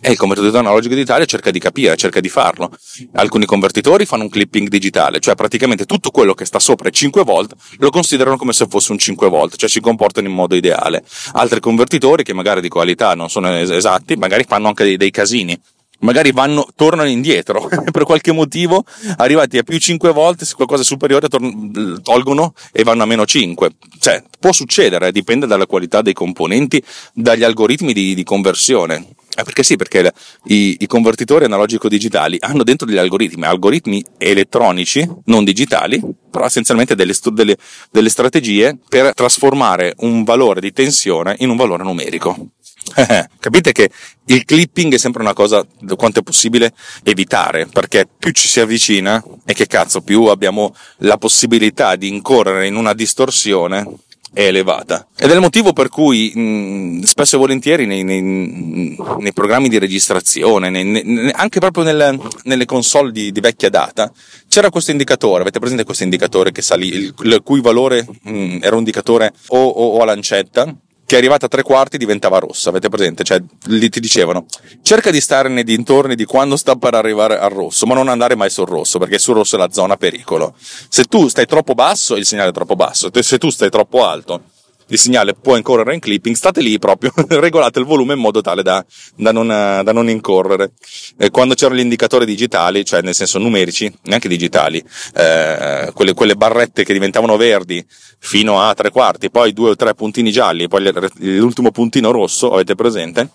e 0.00 0.10
il 0.10 0.16
convertitore 0.16 0.58
analogico 0.58 0.94
digitale 0.94 1.26
cerca 1.26 1.50
di 1.50 1.58
capire, 1.58 1.96
cerca 1.96 2.20
di 2.20 2.28
farlo. 2.28 2.70
Alcuni 3.14 3.46
convertitori 3.46 4.06
fanno 4.06 4.24
un 4.24 4.28
clipping 4.28 4.68
digitale, 4.68 5.20
cioè 5.20 5.34
praticamente 5.34 5.86
tutto 5.86 6.10
quello 6.10 6.34
che 6.34 6.44
sta 6.44 6.58
sopra 6.58 6.88
i 6.88 6.92
5 6.92 7.24
volt 7.24 7.54
lo 7.78 7.90
considerano 7.90 8.36
come 8.36 8.52
se 8.52 8.66
fosse 8.68 8.92
un 8.92 8.98
5 8.98 9.28
volt, 9.28 9.56
cioè 9.56 9.68
si 9.68 9.80
comportano 9.80 10.28
in 10.28 10.34
modo 10.34 10.54
ideale. 10.54 11.04
Altri 11.32 11.60
convertitori 11.60 12.22
che 12.22 12.34
magari 12.34 12.60
di 12.60 12.68
qualità 12.68 13.14
non 13.14 13.28
sono 13.28 13.54
esatti, 13.56 14.16
magari 14.16 14.44
fanno 14.44 14.68
anche 14.68 14.84
dei, 14.84 14.96
dei 14.96 15.10
casini. 15.10 15.58
Magari 16.00 16.30
vanno, 16.30 16.64
tornano 16.76 17.08
indietro 17.08 17.68
per 17.90 18.04
qualche 18.04 18.30
motivo, 18.30 18.84
arrivati 19.16 19.58
a 19.58 19.64
più 19.64 19.78
5 19.78 20.12
volte, 20.12 20.44
se 20.44 20.54
qualcosa 20.54 20.82
è 20.82 20.84
superiore 20.84 21.28
tor- 21.28 22.02
tolgono 22.02 22.54
e 22.70 22.84
vanno 22.84 23.02
a 23.02 23.06
meno 23.06 23.26
5. 23.26 23.70
Cioè, 23.98 24.22
può 24.38 24.52
succedere, 24.52 25.10
dipende 25.10 25.46
dalla 25.46 25.66
qualità 25.66 26.00
dei 26.00 26.12
componenti, 26.12 26.80
dagli 27.12 27.42
algoritmi 27.42 27.92
di, 27.92 28.14
di 28.14 28.22
conversione. 28.22 29.16
Eh 29.38 29.44
perché 29.44 29.62
sì, 29.62 29.76
perché 29.76 30.12
i, 30.46 30.78
i, 30.80 30.86
convertitori 30.88 31.44
analogico-digitali 31.44 32.38
hanno 32.40 32.64
dentro 32.64 32.88
degli 32.88 32.96
algoritmi, 32.96 33.44
algoritmi 33.44 34.04
elettronici, 34.18 35.08
non 35.26 35.44
digitali, 35.44 36.02
però 36.28 36.44
essenzialmente 36.44 36.96
delle, 36.96 37.14
delle, 37.30 37.56
delle 37.88 38.08
strategie 38.08 38.76
per 38.88 39.14
trasformare 39.14 39.94
un 39.98 40.24
valore 40.24 40.60
di 40.60 40.72
tensione 40.72 41.36
in 41.38 41.50
un 41.50 41.56
valore 41.56 41.84
numerico. 41.84 42.48
Capite 43.38 43.70
che 43.70 43.90
il 44.24 44.44
clipping 44.44 44.94
è 44.94 44.98
sempre 44.98 45.22
una 45.22 45.34
cosa 45.34 45.64
quanto 45.94 46.18
è 46.18 46.22
possibile 46.24 46.72
evitare, 47.04 47.66
perché 47.66 48.08
più 48.18 48.32
ci 48.32 48.48
si 48.48 48.58
avvicina 48.58 49.22
e 49.44 49.54
che 49.54 49.68
cazzo, 49.68 50.00
più 50.00 50.24
abbiamo 50.24 50.74
la 50.98 51.16
possibilità 51.16 51.94
di 51.94 52.08
incorrere 52.08 52.66
in 52.66 52.74
una 52.74 52.92
distorsione 52.92 53.86
è 54.32 54.46
elevata. 54.46 55.06
Ed 55.16 55.30
è 55.30 55.34
il 55.34 55.40
motivo 55.40 55.72
per 55.72 55.88
cui 55.88 56.32
mh, 56.34 57.02
spesso 57.02 57.36
e 57.36 57.38
volentieri 57.38 57.86
nei, 57.86 58.04
nei, 58.04 58.20
nei 58.20 59.32
programmi 59.32 59.68
di 59.68 59.78
registrazione, 59.78 60.70
nei, 60.70 61.30
anche 61.32 61.60
proprio 61.60 61.84
nelle, 61.84 62.18
nelle 62.44 62.64
console 62.64 63.12
di, 63.12 63.32
di, 63.32 63.40
vecchia 63.40 63.70
data, 63.70 64.12
c'era 64.48 64.70
questo 64.70 64.90
indicatore, 64.90 65.42
avete 65.42 65.58
presente 65.58 65.84
questo 65.84 66.04
indicatore 66.04 66.52
che 66.52 66.62
salì, 66.62 66.88
il, 66.88 67.14
il 67.22 67.40
cui 67.42 67.60
valore 67.60 68.06
mh, 68.22 68.58
era 68.60 68.74
un 68.74 68.80
indicatore 68.80 69.32
o, 69.48 69.58
o, 69.58 69.96
o 69.96 70.02
a 70.02 70.04
lancetta, 70.04 70.74
che 71.08 71.16
arrivata 71.16 71.46
a 71.46 71.48
tre 71.48 71.62
quarti 71.62 71.96
diventava 71.96 72.38
rossa, 72.38 72.68
avete 72.68 72.90
presente? 72.90 73.24
Cioè, 73.24 73.42
lì 73.68 73.88
ti 73.88 73.98
dicevano, 73.98 74.44
cerca 74.82 75.10
di 75.10 75.22
stare 75.22 75.48
nei 75.48 75.64
dintorni 75.64 76.14
di 76.14 76.26
quando 76.26 76.54
sta 76.58 76.76
per 76.76 76.92
arrivare 76.92 77.38
al 77.38 77.48
rosso, 77.48 77.86
ma 77.86 77.94
non 77.94 78.08
andare 78.08 78.34
mai 78.34 78.50
sul 78.50 78.66
rosso, 78.66 78.98
perché 78.98 79.18
sul 79.18 79.36
rosso 79.36 79.56
è 79.56 79.58
la 79.58 79.70
zona 79.70 79.96
pericolo. 79.96 80.54
Se 80.58 81.04
tu 81.04 81.26
stai 81.28 81.46
troppo 81.46 81.72
basso, 81.72 82.14
il 82.14 82.26
segnale 82.26 82.50
è 82.50 82.52
troppo 82.52 82.76
basso, 82.76 83.08
se 83.10 83.38
tu 83.38 83.48
stai 83.48 83.70
troppo 83.70 84.04
alto, 84.04 84.42
il 84.88 84.98
segnale 84.98 85.34
può 85.34 85.56
incorrere 85.56 85.94
in 85.94 86.00
clipping, 86.00 86.34
state 86.34 86.60
lì 86.60 86.78
proprio, 86.78 87.12
regolate 87.28 87.78
il 87.78 87.84
volume 87.84 88.14
in 88.14 88.20
modo 88.20 88.40
tale 88.40 88.62
da, 88.62 88.84
da, 89.14 89.32
non, 89.32 89.46
da 89.46 89.92
non, 89.92 90.08
incorrere. 90.08 90.72
E 91.16 91.30
quando 91.30 91.54
c'erano 91.54 91.78
gli 91.78 91.82
indicatori 91.82 92.24
digitali, 92.24 92.84
cioè 92.84 93.02
nel 93.02 93.14
senso 93.14 93.38
numerici, 93.38 93.92
neanche 94.04 94.28
digitali, 94.28 94.82
eh, 95.14 95.90
quelle, 95.94 96.14
quelle, 96.14 96.36
barrette 96.36 96.84
che 96.84 96.92
diventavano 96.92 97.36
verdi 97.36 97.84
fino 98.18 98.60
a 98.60 98.74
tre 98.74 98.90
quarti, 98.90 99.30
poi 99.30 99.52
due 99.52 99.70
o 99.70 99.76
tre 99.76 99.94
puntini 99.94 100.30
gialli, 100.30 100.68
poi 100.68 100.90
l'ultimo 101.18 101.70
puntino 101.70 102.10
rosso, 102.10 102.52
avete 102.52 102.74
presente? 102.74 103.28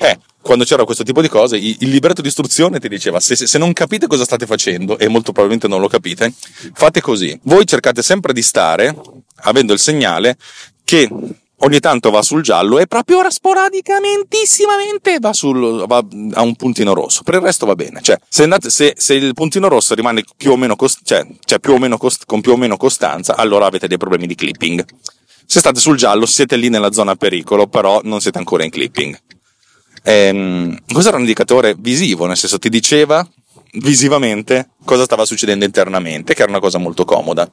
Eh, 0.00 0.18
quando 0.40 0.64
c'era 0.64 0.84
questo 0.84 1.02
tipo 1.02 1.20
di 1.20 1.28
cose, 1.28 1.56
il 1.56 1.76
libretto 1.80 2.22
di 2.22 2.28
istruzione 2.28 2.78
ti 2.78 2.88
diceva: 2.88 3.20
se, 3.20 3.34
se, 3.34 3.58
non 3.58 3.72
capite 3.72 4.06
cosa 4.06 4.24
state 4.24 4.46
facendo, 4.46 4.96
e 4.96 5.08
molto 5.08 5.32
probabilmente 5.32 5.68
non 5.68 5.80
lo 5.80 5.88
capite, 5.88 6.32
fate 6.72 7.00
così. 7.00 7.38
Voi 7.42 7.66
cercate 7.66 8.02
sempre 8.02 8.32
di 8.32 8.42
stare 8.42 8.94
avendo 9.42 9.72
il 9.72 9.78
segnale 9.78 10.36
che 10.88 11.06
ogni 11.58 11.80
tanto 11.80 12.08
va 12.08 12.22
sul 12.22 12.40
giallo 12.42 12.78
e 12.78 12.86
proprio 12.86 13.18
ora 13.18 13.28
sporadicamente 13.28 14.38
va, 15.20 15.34
sul, 15.34 15.84
va 15.86 16.02
a 16.32 16.40
un 16.40 16.54
puntino 16.56 16.94
rosso. 16.94 17.22
Per 17.24 17.34
il 17.34 17.40
resto 17.42 17.66
va 17.66 17.74
bene. 17.74 18.00
Cioè, 18.00 18.18
se, 18.26 18.44
andate, 18.44 18.70
se, 18.70 18.94
se 18.96 19.12
il 19.12 19.34
puntino 19.34 19.68
rosso 19.68 19.94
rimane 19.94 20.24
più 20.34 20.52
o 20.52 20.56
meno, 20.56 20.76
cost, 20.76 21.00
cioè, 21.04 21.26
cioè 21.44 21.58
più 21.58 21.74
o 21.74 21.78
meno 21.78 21.98
cost, 21.98 22.22
con 22.24 22.40
più 22.40 22.52
o 22.52 22.56
meno 22.56 22.78
costanza, 22.78 23.36
allora 23.36 23.66
avete 23.66 23.86
dei 23.86 23.98
problemi 23.98 24.26
di 24.26 24.34
clipping. 24.34 24.82
Se 25.44 25.58
state 25.58 25.78
sul 25.78 25.98
giallo, 25.98 26.24
siete 26.24 26.56
lì 26.56 26.70
nella 26.70 26.90
zona 26.90 27.16
pericolo, 27.16 27.66
però 27.66 28.00
non 28.04 28.22
siete 28.22 28.38
ancora 28.38 28.64
in 28.64 28.70
clipping. 28.70 29.20
Ehm, 30.04 30.78
questo 30.90 31.12
un 31.12 31.20
indicatore 31.20 31.74
visivo, 31.78 32.24
nel 32.24 32.38
senso 32.38 32.58
ti 32.58 32.70
diceva 32.70 33.28
visivamente 33.72 34.70
cosa 34.86 35.04
stava 35.04 35.26
succedendo 35.26 35.66
internamente, 35.66 36.32
che 36.32 36.40
era 36.40 36.50
una 36.50 36.60
cosa 36.60 36.78
molto 36.78 37.04
comoda. 37.04 37.50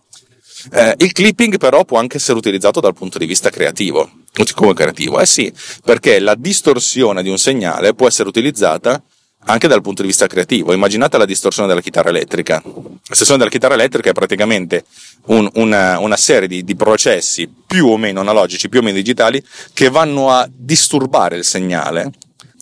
Eh, 0.71 0.95
il 0.97 1.12
clipping 1.12 1.58
però 1.58 1.86
può 1.86 1.99
anche 1.99 2.17
essere 2.17 2.38
utilizzato 2.38 2.80
dal 2.80 2.93
punto 2.93 3.17
di 3.17 3.25
vista 3.25 3.49
creativo. 3.49 4.10
Come 4.54 4.73
creativo? 4.73 5.19
Eh 5.19 5.25
sì, 5.25 5.51
perché 5.84 6.19
la 6.19 6.36
distorsione 6.36 7.23
di 7.23 7.30
un 7.30 7.38
segnale 7.38 7.93
può 7.93 8.08
essere 8.08 8.28
utilizzata 8.28 9.01
anche 9.45 9.67
dal 9.67 9.82
punto 9.82 10.01
di 10.01 10.08
vista 10.08 10.28
creativo. 10.28 10.73
Immaginate 10.73 11.17
la 11.17 11.25
distorsione 11.25 11.67
della 11.67 11.82
chitarra 11.82 12.10
elettrica. 12.10 12.62
La 12.63 12.82
distorsione 13.08 13.38
della 13.38 13.51
chitarra 13.51 13.75
elettrica 13.75 14.10
è 14.10 14.13
praticamente 14.13 14.86
un, 15.25 15.49
una, 15.56 15.99
una, 15.99 16.17
serie 16.17 16.47
di, 16.47 16.63
di, 16.63 16.75
processi 16.75 17.51
più 17.65 17.88
o 17.88 17.97
meno 17.97 18.19
analogici, 18.19 18.69
più 18.69 18.80
o 18.80 18.84
meno 18.84 18.97
digitali, 18.97 19.43
che 19.73 19.89
vanno 19.89 20.32
a 20.32 20.49
disturbare 20.51 21.38
il 21.38 21.43
segnale, 21.43 22.12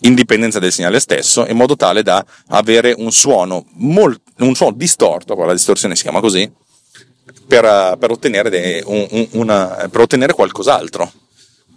in 0.02 0.14
dipendenza 0.14 0.60
del 0.60 0.72
segnale 0.72 1.00
stesso, 1.00 1.46
in 1.48 1.56
modo 1.56 1.76
tale 1.76 2.04
da 2.04 2.24
avere 2.50 2.94
un 2.98 3.12
suono, 3.12 3.66
molt, 3.76 4.22
un 4.40 4.56
suono 4.56 4.76
distorto, 4.76 5.36
la 5.36 5.54
distorsione 5.54 5.96
si 5.96 6.04
chiama 6.04 6.20
così, 6.20 6.50
per, 7.48 7.98
per, 8.00 8.12
ottenere, 8.12 8.82
un, 8.86 9.08
un, 9.10 9.28
una, 9.32 9.88
per 9.90 10.02
ottenere 10.02 10.34
qualcos'altro. 10.34 11.12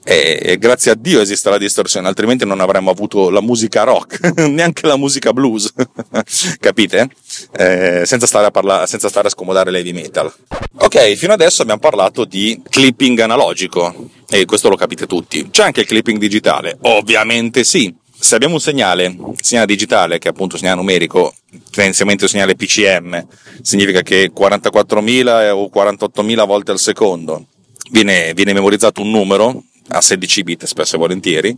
E, 0.09 0.39
e, 0.41 0.59
grazie 0.59 0.93
a 0.93 0.95
Dio 0.95 1.21
esiste 1.21 1.51
la 1.51 1.59
distorsione, 1.59 2.07
altrimenti 2.07 2.47
non 2.47 2.61
avremmo 2.61 2.93
avuto 2.93 3.29
la 3.29 3.41
musica 3.41 3.83
rock, 3.83 4.21
neanche 4.47 4.87
la 4.87 4.97
musica 4.97 5.33
blues, 5.33 5.73
capite? 6.61 7.11
Eh, 7.57 8.03
senza, 8.05 8.27
stare 8.27 8.47
a 8.47 8.53
parlare, 8.53 8.87
senza 8.87 9.09
stare 9.09 9.27
a 9.27 9.31
scomodare 9.31 9.73
l'heavy 9.73 9.93
metal. 9.93 10.33
Ok, 10.79 11.15
fino 11.15 11.33
adesso 11.33 11.63
abbiamo 11.63 11.81
parlato 11.81 12.25
di 12.25 12.63
clipping 12.69 13.19
analogico, 13.19 14.11
e 14.29 14.45
questo 14.45 14.69
lo 14.69 14.77
capite 14.77 15.07
tutti. 15.07 15.51
C'è 15.51 15.65
anche 15.65 15.81
il 15.81 15.87
clipping 15.87 16.19
digitale? 16.19 16.79
Ovviamente 16.83 17.65
sì 17.65 17.93
se 18.19 18.35
abbiamo 18.35 18.55
un 18.55 18.61
segnale, 18.61 19.17
segnale 19.41 19.67
digitale, 19.67 20.19
che 20.19 20.29
è 20.29 20.31
appunto 20.31 20.55
un 20.55 20.61
segnale 20.61 20.81
numerico, 20.81 21.35
tendenzialmente 21.71 22.25
un 22.25 22.31
segnale 22.31 22.57
PCM, 22.57 23.27
significa 23.63 24.03
che 24.03 24.33
44.000 24.35 25.51
o 25.51 25.71
48.000 25.73 26.47
volte 26.47 26.71
al 26.71 26.79
secondo 26.79 27.47
viene, 27.91 28.33
viene 28.35 28.53
memorizzato 28.53 29.03
un 29.03 29.11
numero 29.11 29.63
a 29.89 30.01
16 30.01 30.43
bit 30.43 30.65
spesso 30.65 30.97
e 30.97 30.99
volentieri, 30.99 31.57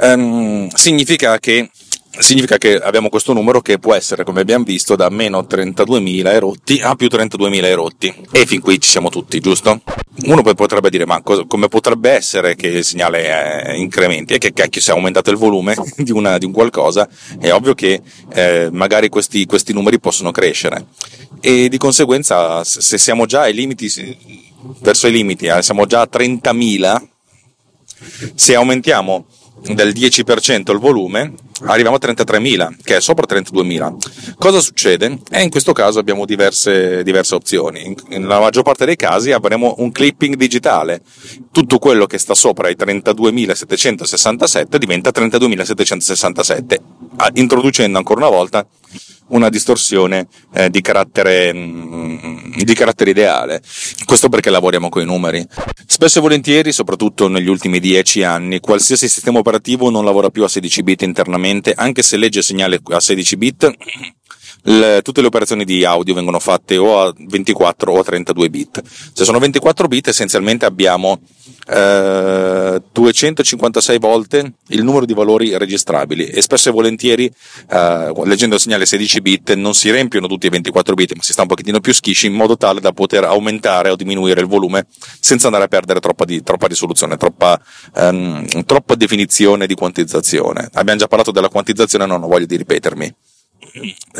um, 0.00 0.68
significa 0.68 1.38
che 1.38 1.70
significa 2.18 2.58
che 2.58 2.76
abbiamo 2.76 3.08
questo 3.08 3.32
numero 3.32 3.60
che 3.60 3.78
può 3.78 3.94
essere, 3.94 4.24
come 4.24 4.42
abbiamo 4.42 4.64
visto, 4.64 4.96
da 4.96 5.08
meno 5.08 5.40
32.000 5.40 6.26
erotti 6.26 6.80
a 6.80 6.94
più 6.94 7.06
32.000 7.06 7.64
erotti. 7.64 8.14
E 8.30 8.46
fin 8.46 8.60
qui 8.60 8.80
ci 8.80 8.90
siamo 8.90 9.08
tutti, 9.08 9.40
giusto? 9.40 9.80
Uno 10.24 10.42
poi 10.42 10.54
potrebbe 10.54 10.90
dire, 10.90 11.06
ma 11.06 11.22
cosa, 11.22 11.44
come 11.46 11.68
potrebbe 11.68 12.10
essere 12.10 12.54
che 12.54 12.66
il 12.66 12.84
segnale 12.84 13.64
eh, 13.64 13.78
incrementi? 13.78 14.34
E 14.34 14.38
che 14.38 14.52
cacchio, 14.52 14.80
se 14.80 14.92
è 14.92 14.94
aumentato 14.94 15.30
il 15.30 15.36
volume 15.36 15.74
di, 15.96 16.12
una, 16.12 16.36
di 16.38 16.44
un 16.44 16.52
qualcosa, 16.52 17.08
è 17.38 17.50
ovvio 17.50 17.74
che 17.74 18.02
eh, 18.34 18.68
magari 18.70 19.08
questi, 19.08 19.46
questi 19.46 19.72
numeri 19.72 19.98
possono 19.98 20.30
crescere. 20.30 20.86
E 21.40 21.68
di 21.68 21.78
conseguenza, 21.78 22.62
se 22.62 22.98
siamo 22.98 23.26
già 23.26 23.42
ai 23.42 23.54
limiti, 23.54 23.88
verso 24.80 25.06
i 25.06 25.12
limiti, 25.12 25.46
eh, 25.46 25.62
siamo 25.62 25.86
già 25.86 26.02
a 26.02 26.08
30.000, 26.10 27.06
se 28.34 28.54
aumentiamo 28.54 29.26
del 29.62 29.92
10% 29.92 30.72
il 30.72 30.78
volume, 30.78 31.34
arriviamo 31.64 31.96
a 31.96 32.00
33.000, 32.00 32.76
che 32.82 32.96
è 32.96 33.00
sopra 33.00 33.24
32.000. 33.28 34.34
Cosa 34.36 34.60
succede? 34.60 35.18
E 35.30 35.42
in 35.42 35.50
questo 35.50 35.72
caso 35.72 35.98
abbiamo 35.98 36.24
diverse, 36.24 37.02
diverse 37.02 37.34
opzioni. 37.34 37.94
Nella 38.08 38.40
maggior 38.40 38.64
parte 38.64 38.84
dei 38.84 38.96
casi 38.96 39.32
avremo 39.32 39.74
un 39.78 39.92
clipping 39.92 40.34
digitale. 40.34 41.02
Tutto 41.52 41.78
quello 41.78 42.06
che 42.06 42.18
sta 42.18 42.34
sopra 42.34 42.68
i 42.68 42.76
32.767 42.78 44.76
diventa 44.76 45.10
32.767, 45.10 46.76
introducendo 47.34 47.98
ancora 47.98 48.20
una 48.26 48.30
volta 48.36 48.66
una 49.32 49.48
distorsione 49.48 50.26
eh, 50.54 50.70
di, 50.70 50.80
carattere, 50.80 51.52
mh, 51.52 51.58
mm, 51.58 52.52
di 52.62 52.74
carattere 52.74 53.10
ideale. 53.10 53.62
Questo 54.04 54.28
perché 54.28 54.50
lavoriamo 54.50 54.88
con 54.88 55.02
i 55.02 55.04
numeri. 55.04 55.44
Spesso 55.86 56.18
e 56.18 56.22
volentieri, 56.22 56.72
soprattutto 56.72 57.28
negli 57.28 57.48
ultimi 57.48 57.80
dieci 57.80 58.22
anni, 58.22 58.60
qualsiasi 58.60 59.08
sistema 59.08 59.38
operativo 59.38 59.90
non 59.90 60.04
lavora 60.04 60.30
più 60.30 60.44
a 60.44 60.48
16 60.48 60.82
bit 60.82 61.02
internamente, 61.02 61.72
anche 61.74 62.02
se 62.02 62.16
legge 62.16 62.42
segnale 62.42 62.80
a 62.90 63.00
16 63.00 63.36
bit 63.36 63.74
le, 64.62 65.00
tutte 65.02 65.20
le 65.20 65.26
operazioni 65.26 65.64
di 65.64 65.84
audio 65.84 66.14
vengono 66.14 66.38
fatte 66.38 66.76
o 66.76 67.00
a 67.00 67.14
24 67.16 67.92
o 67.92 67.98
a 67.98 68.02
32 68.02 68.50
bit. 68.50 68.82
Se 69.12 69.24
sono 69.24 69.38
24 69.38 69.88
bit 69.88 70.08
essenzialmente 70.08 70.64
abbiamo 70.64 71.20
eh, 71.68 72.82
256 72.92 73.98
volte 73.98 74.52
il 74.68 74.84
numero 74.84 75.04
di 75.04 75.14
valori 75.14 75.56
registrabili 75.56 76.26
e 76.26 76.42
spesso 76.42 76.68
e 76.68 76.72
volentieri 76.72 77.32
eh, 77.70 78.12
leggendo 78.24 78.56
il 78.56 78.60
segnale 78.60 78.86
16 78.86 79.20
bit 79.20 79.54
non 79.54 79.74
si 79.74 79.90
riempiono 79.90 80.26
tutti 80.26 80.46
i 80.46 80.50
24 80.50 80.94
bit 80.94 81.14
ma 81.14 81.22
si 81.22 81.32
sta 81.32 81.42
un 81.42 81.48
pochettino 81.48 81.80
più 81.80 81.92
schisci 81.92 82.26
in 82.26 82.34
modo 82.34 82.56
tale 82.56 82.80
da 82.80 82.92
poter 82.92 83.24
aumentare 83.24 83.90
o 83.90 83.96
diminuire 83.96 84.40
il 84.40 84.46
volume 84.46 84.86
senza 85.20 85.46
andare 85.46 85.64
a 85.64 85.68
perdere 85.68 86.00
troppa, 86.00 86.24
di, 86.24 86.42
troppa 86.42 86.66
risoluzione, 86.66 87.16
troppa, 87.16 87.60
ehm, 87.94 88.64
troppa 88.64 88.94
definizione 88.94 89.66
di 89.66 89.74
quantizzazione. 89.74 90.68
Abbiamo 90.74 90.98
già 90.98 91.06
parlato 91.06 91.30
della 91.30 91.48
quantizzazione, 91.48 92.06
non 92.06 92.22
ho 92.22 92.28
voglia 92.28 92.46
di 92.46 92.56
ripetermi 92.56 93.14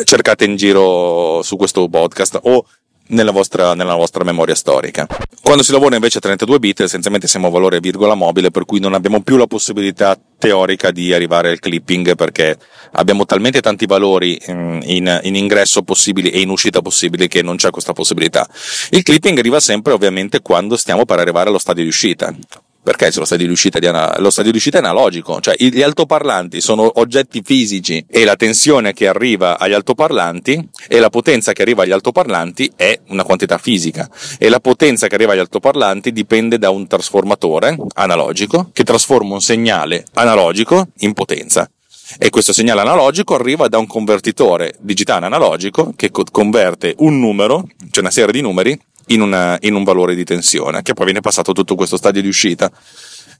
cercate 0.05 0.45
in 0.45 0.57
giro 0.57 1.43
su 1.43 1.57
questo 1.57 1.89
podcast 1.89 2.39
o 2.43 2.65
nella 3.09 3.31
vostra, 3.31 3.75
nella 3.75 3.95
vostra, 3.95 4.25
memoria 4.25 4.55
storica. 4.55 5.07
Quando 5.43 5.63
si 5.63 5.73
lavora 5.73 5.95
invece 5.95 6.19
a 6.19 6.21
32 6.21 6.59
bit, 6.59 6.81
essenzialmente 6.81 7.27
siamo 7.27 7.49
a 7.49 7.51
valore 7.51 7.81
virgola 7.81 8.15
mobile, 8.15 8.51
per 8.51 8.65
cui 8.65 8.81
non 8.81 8.95
abbiamo 8.95 9.21
più 9.23 9.37
la 9.37 9.47
possibilità 9.47 10.19
teorica 10.39 10.91
di 10.91 11.13
arrivare 11.13 11.51
al 11.51 11.59
clipping 11.59 12.15
perché 12.15 12.57
abbiamo 12.93 13.27
talmente 13.27 13.61
tanti 13.61 13.87
valori 13.87 14.41
in, 14.47 14.81
in, 14.85 15.21
in 15.25 15.37
ingresso 15.37 15.83
possibili 15.83 16.31
e 16.31 16.41
in 16.41 16.49
uscita 16.49 16.81
possibili 16.81 17.29
che 17.29 17.43
non 17.43 17.57
c'è 17.57 17.71
questa 17.71 17.93
possibilità. 17.93 18.49
Il 18.91 19.03
clipping 19.03 19.39
arriva 19.39 19.61
sempre 19.61 19.93
ovviamente 19.93 20.41
quando 20.41 20.77
stiamo 20.77 21.05
per 21.05 21.19
arrivare 21.19 21.49
allo 21.49 21.59
stadio 21.59 21.83
di 21.83 21.89
uscita 21.89 22.35
Perché 22.83 23.11
lo 23.15 23.25
stadio 23.25 23.47
di 23.47 23.53
uscita, 23.53 23.79
di 23.79 23.87
ana- 23.87 24.17
di 24.19 24.49
uscita 24.49 24.79
è 24.79 24.81
analogico, 24.81 25.41
cioè 25.41 25.55
gli 25.57 25.83
altoparlanti 25.83 26.61
sono 26.61 26.91
oggetti 26.97 27.41
fisici 27.45 28.05
e 28.09 28.25
la 28.25 28.35
tensione 28.35 28.93
che 28.93 29.07
arriva 29.07 29.57
agli 29.57 29.73
altoparlanti 29.73 30.69
e 30.89 30.99
la 30.99 31.09
potenza 31.09 31.53
che 31.53 31.63
arriva 31.63 31.85
agli 31.85 31.93
altoparlanti 31.93 32.73
è 32.75 32.99
una 33.09 33.23
quantità 33.23 33.59
fisica. 33.59 34.11
E 34.37 34.49
la 34.49 34.59
potenza 34.59 35.07
che 35.07 35.15
arriva 35.15 35.33
agli 35.33 35.39
altoparlanti 35.39 36.11
dipende 36.11 36.59
da 36.59 36.71
un 36.71 36.89
trasformatore 36.89 37.77
analogico 37.95 38.71
che 38.73 38.83
trasforma 38.83 39.35
un 39.35 39.41
segnale 39.41 40.05
analogico 40.15 40.89
in 40.99 41.13
potenza. 41.13 41.71
E 42.19 42.31
questo 42.31 42.53
segnale 42.53 42.81
analogico 42.81 43.35
arriva 43.35 43.69
da 43.69 43.79
un 43.79 43.87
convertitore 43.87 44.75
digitale 44.81 45.27
analogico 45.27 45.93
che 45.97 46.11
co- 46.11 46.25
converte 46.31 46.95
un 46.99 47.19
numero, 47.19 47.69
cioè 47.91 48.03
una 48.03 48.11
serie 48.11 48.33
di 48.33 48.41
numeri, 48.41 48.79
in, 49.13 49.21
una- 49.21 49.57
in 49.61 49.75
un 49.75 49.85
valore 49.85 50.15
di 50.15 50.25
tensione, 50.25 50.83
che 50.83 50.95
poi 50.95 51.07
viene 51.07 51.21
passato 51.21 51.53
tutto 51.53 51.75
questo 51.75 51.97
stadio 51.97 52.23
di 52.23 52.29
uscita. 52.29 52.71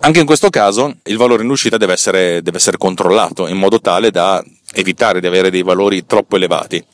Anche 0.05 0.21
in 0.21 0.27
questo 0.27 0.51
caso 0.51 0.97
il 1.05 1.17
valore 1.17 1.43
in 1.43 1.51
uscita 1.51 1.77
deve 1.77 1.93
essere, 1.93 2.43
deve 2.43 2.57
essere 2.57 2.77
controllato 2.77 3.47
in 3.47 3.57
modo 3.57 3.81
tale 3.81 4.11
da 4.11 4.43
evitare 4.75 5.21
di 5.21 5.27
avere 5.27 5.51
dei 5.51 5.63
valori 5.63 6.07
troppo 6.07 6.37
elevati. 6.37 6.85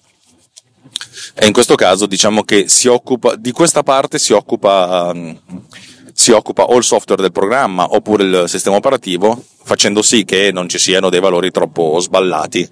E 1.34 1.46
in 1.46 1.52
questo 1.52 1.74
caso 1.74 2.06
diciamo 2.06 2.42
che 2.42 2.66
occupa, 2.86 3.34
di 3.36 3.52
questa 3.52 3.82
parte 3.82 4.18
si 4.18 4.32
occupa, 4.32 5.10
um, 5.14 5.38
si 6.12 6.32
occupa 6.32 6.64
o 6.64 6.76
il 6.76 6.84
software 6.84 7.22
del 7.22 7.32
programma 7.32 7.94
oppure 7.94 8.24
il 8.24 8.44
sistema 8.46 8.76
operativo, 8.76 9.42
facendo 9.62 10.02
sì 10.02 10.24
che 10.24 10.50
non 10.52 10.68
ci 10.68 10.78
siano 10.78 11.08
dei 11.08 11.20
valori 11.20 11.50
troppo 11.50 11.98
sballati 12.00 12.68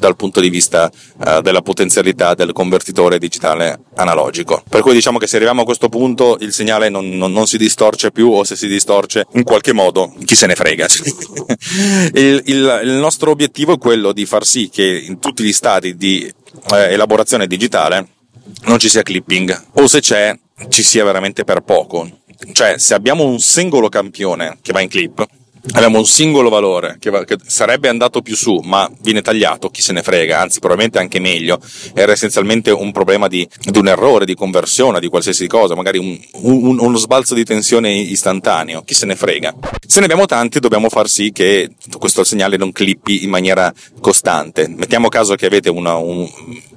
dal 0.00 0.16
punto 0.16 0.40
di 0.40 0.48
vista 0.48 0.90
eh, 1.24 1.40
della 1.42 1.60
potenzialità 1.60 2.34
del 2.34 2.52
convertitore 2.52 3.18
digitale 3.18 3.80
analogico. 3.96 4.62
Per 4.68 4.80
cui 4.80 4.94
diciamo 4.94 5.18
che 5.18 5.26
se 5.26 5.36
arriviamo 5.36 5.60
a 5.60 5.64
questo 5.64 5.88
punto 5.88 6.38
il 6.40 6.52
segnale 6.52 6.88
non, 6.88 7.08
non- 7.10 7.30
non 7.32 7.46
si 7.46 7.58
distorce 7.58 8.10
più 8.10 8.30
o 8.32 8.42
se 8.42 8.56
si 8.56 8.66
distorce 8.66 9.26
in 9.34 9.44
qualche 9.44 9.72
modo 9.74 10.12
chi 10.24 10.34
se 10.34 10.46
ne 10.46 10.54
frega. 10.54 10.86
il, 12.14 12.42
il- 12.46 12.80
il 12.84 12.90
nostro 12.92 13.30
obiettivo 13.30 13.74
è 13.74 13.78
quello 13.78 14.12
di 14.12 14.24
far 14.26 14.44
sì 14.44 14.68
che 14.70 14.84
in 14.84 15.18
tutti 15.20 15.42
gli 15.44 15.52
stadi 15.52 15.96
di 15.96 16.22
eh, 16.72 16.92
elaborazione 16.92 17.46
digitale 17.46 18.08
non 18.64 18.78
ci 18.78 18.88
sia 18.88 19.02
clipping 19.02 19.66
o 19.74 19.86
se 19.86 20.00
c'è 20.00 20.36
ci 20.68 20.82
sia 20.82 21.04
veramente 21.04 21.44
per 21.44 21.60
poco. 21.60 22.08
Cioè 22.52 22.78
se 22.78 22.94
abbiamo 22.94 23.24
un 23.24 23.38
singolo 23.38 23.90
campione 23.90 24.58
che 24.62 24.72
va 24.72 24.80
in 24.80 24.88
clip 24.88 25.26
abbiamo 25.72 25.98
un 25.98 26.06
singolo 26.06 26.48
valore 26.48 26.96
che, 26.98 27.10
va- 27.10 27.24
che 27.24 27.36
sarebbe 27.44 27.88
andato 27.88 28.22
più 28.22 28.34
su, 28.36 28.60
ma 28.64 28.90
viene 29.00 29.22
tagliato, 29.22 29.70
chi 29.70 29.82
se 29.82 29.92
ne 29.92 30.02
frega, 30.02 30.40
anzi 30.40 30.58
probabilmente 30.58 30.98
anche 30.98 31.20
meglio, 31.20 31.60
era 31.94 32.12
essenzialmente 32.12 32.70
un 32.70 32.92
problema 32.92 33.28
di, 33.28 33.46
di 33.60 33.78
un 33.78 33.88
errore, 33.88 34.24
di 34.24 34.34
conversione, 34.34 35.00
di 35.00 35.08
qualsiasi 35.08 35.46
cosa, 35.46 35.74
magari 35.74 35.98
un, 35.98 36.18
un- 36.42 36.78
uno 36.78 36.96
sbalzo 36.96 37.34
di 37.34 37.44
tensione 37.44 37.92
istantaneo, 37.92 38.82
chi 38.82 38.94
se 38.94 39.06
ne 39.06 39.16
frega. 39.16 39.54
Se 39.86 39.98
ne 39.98 40.04
abbiamo 40.06 40.26
tanti 40.26 40.60
dobbiamo 40.60 40.88
far 40.88 41.08
sì 41.08 41.32
che 41.32 41.70
questo 41.98 42.24
segnale 42.24 42.56
non 42.56 42.72
clippi 42.72 43.24
in 43.24 43.30
maniera 43.30 43.72
costante. 44.00 44.68
Mettiamo 44.68 45.08
caso 45.08 45.34
che 45.34 45.46
avete 45.46 45.68
una, 45.70 45.96
un, 45.96 46.28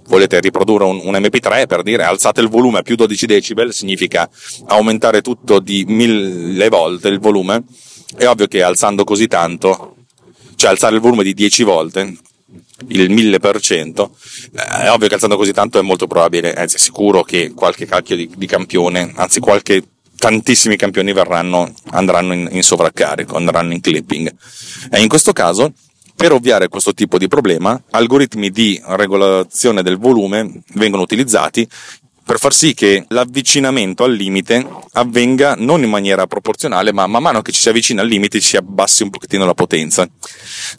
volete 0.07 0.39
riprodurre 0.39 0.85
un, 0.85 0.99
un 1.03 1.13
MP3 1.13 1.67
per 1.67 1.83
dire 1.83 2.03
alzate 2.03 2.41
il 2.41 2.49
volume 2.49 2.79
a 2.79 2.81
più 2.81 2.95
12 2.95 3.25
decibel, 3.25 3.73
significa 3.73 4.29
aumentare 4.67 5.21
tutto 5.21 5.59
di 5.59 5.85
mille 5.87 6.69
volte 6.69 7.07
il 7.07 7.19
volume, 7.19 7.63
è 8.15 8.27
ovvio 8.27 8.47
che 8.47 8.63
alzando 8.63 9.03
così 9.03 9.27
tanto, 9.27 9.95
cioè 10.55 10.71
alzare 10.71 10.95
il 10.95 11.01
volume 11.01 11.23
di 11.23 11.33
10 11.33 11.63
volte, 11.63 12.17
il 12.87 13.11
1000%, 13.11 14.09
eh, 14.53 14.83
è 14.83 14.91
ovvio 14.91 15.07
che 15.07 15.13
alzando 15.13 15.37
così 15.37 15.51
tanto 15.51 15.79
è 15.79 15.81
molto 15.81 16.07
probabile, 16.07 16.53
anzi 16.53 16.75
è 16.75 16.79
sicuro 16.79 17.23
che 17.23 17.53
qualche 17.53 17.85
cacchio 17.85 18.15
di, 18.15 18.29
di 18.35 18.45
campione, 18.45 19.11
anzi 19.15 19.39
qualche 19.39 19.83
tantissimi 20.15 20.77
campioni 20.77 21.11
verranno, 21.11 21.73
andranno 21.91 22.33
in, 22.33 22.47
in 22.51 22.63
sovraccarico, 22.63 23.35
andranno 23.35 23.73
in 23.73 23.81
clipping. 23.81 24.33
E 24.89 25.01
in 25.01 25.09
questo 25.09 25.33
caso, 25.33 25.73
per 26.15 26.31
ovviare 26.31 26.69
questo 26.69 26.93
tipo 26.93 27.17
di 27.17 27.27
problema, 27.27 27.81
algoritmi 27.89 28.49
di 28.49 28.79
regolazione 28.85 29.81
del 29.81 29.97
volume 29.97 30.61
vengono 30.75 31.01
utilizzati 31.01 31.67
per 32.25 32.39
far 32.39 32.53
sì 32.53 32.73
che 32.73 33.05
l'avvicinamento 33.09 34.03
al 34.03 34.13
limite 34.13 34.65
avvenga 34.93 35.55
non 35.57 35.83
in 35.83 35.89
maniera 35.89 36.25
proporzionale, 36.25 36.93
ma 36.93 37.05
man 37.05 37.21
mano 37.21 37.41
che 37.41 37.51
ci 37.51 37.61
si 37.61 37.69
avvicina 37.69 38.01
al 38.01 38.07
limite 38.07 38.39
ci 38.39 38.49
si 38.49 38.57
abbassi 38.57 39.03
un 39.03 39.09
pochettino 39.09 39.45
la 39.45 39.53
potenza. 39.53 40.07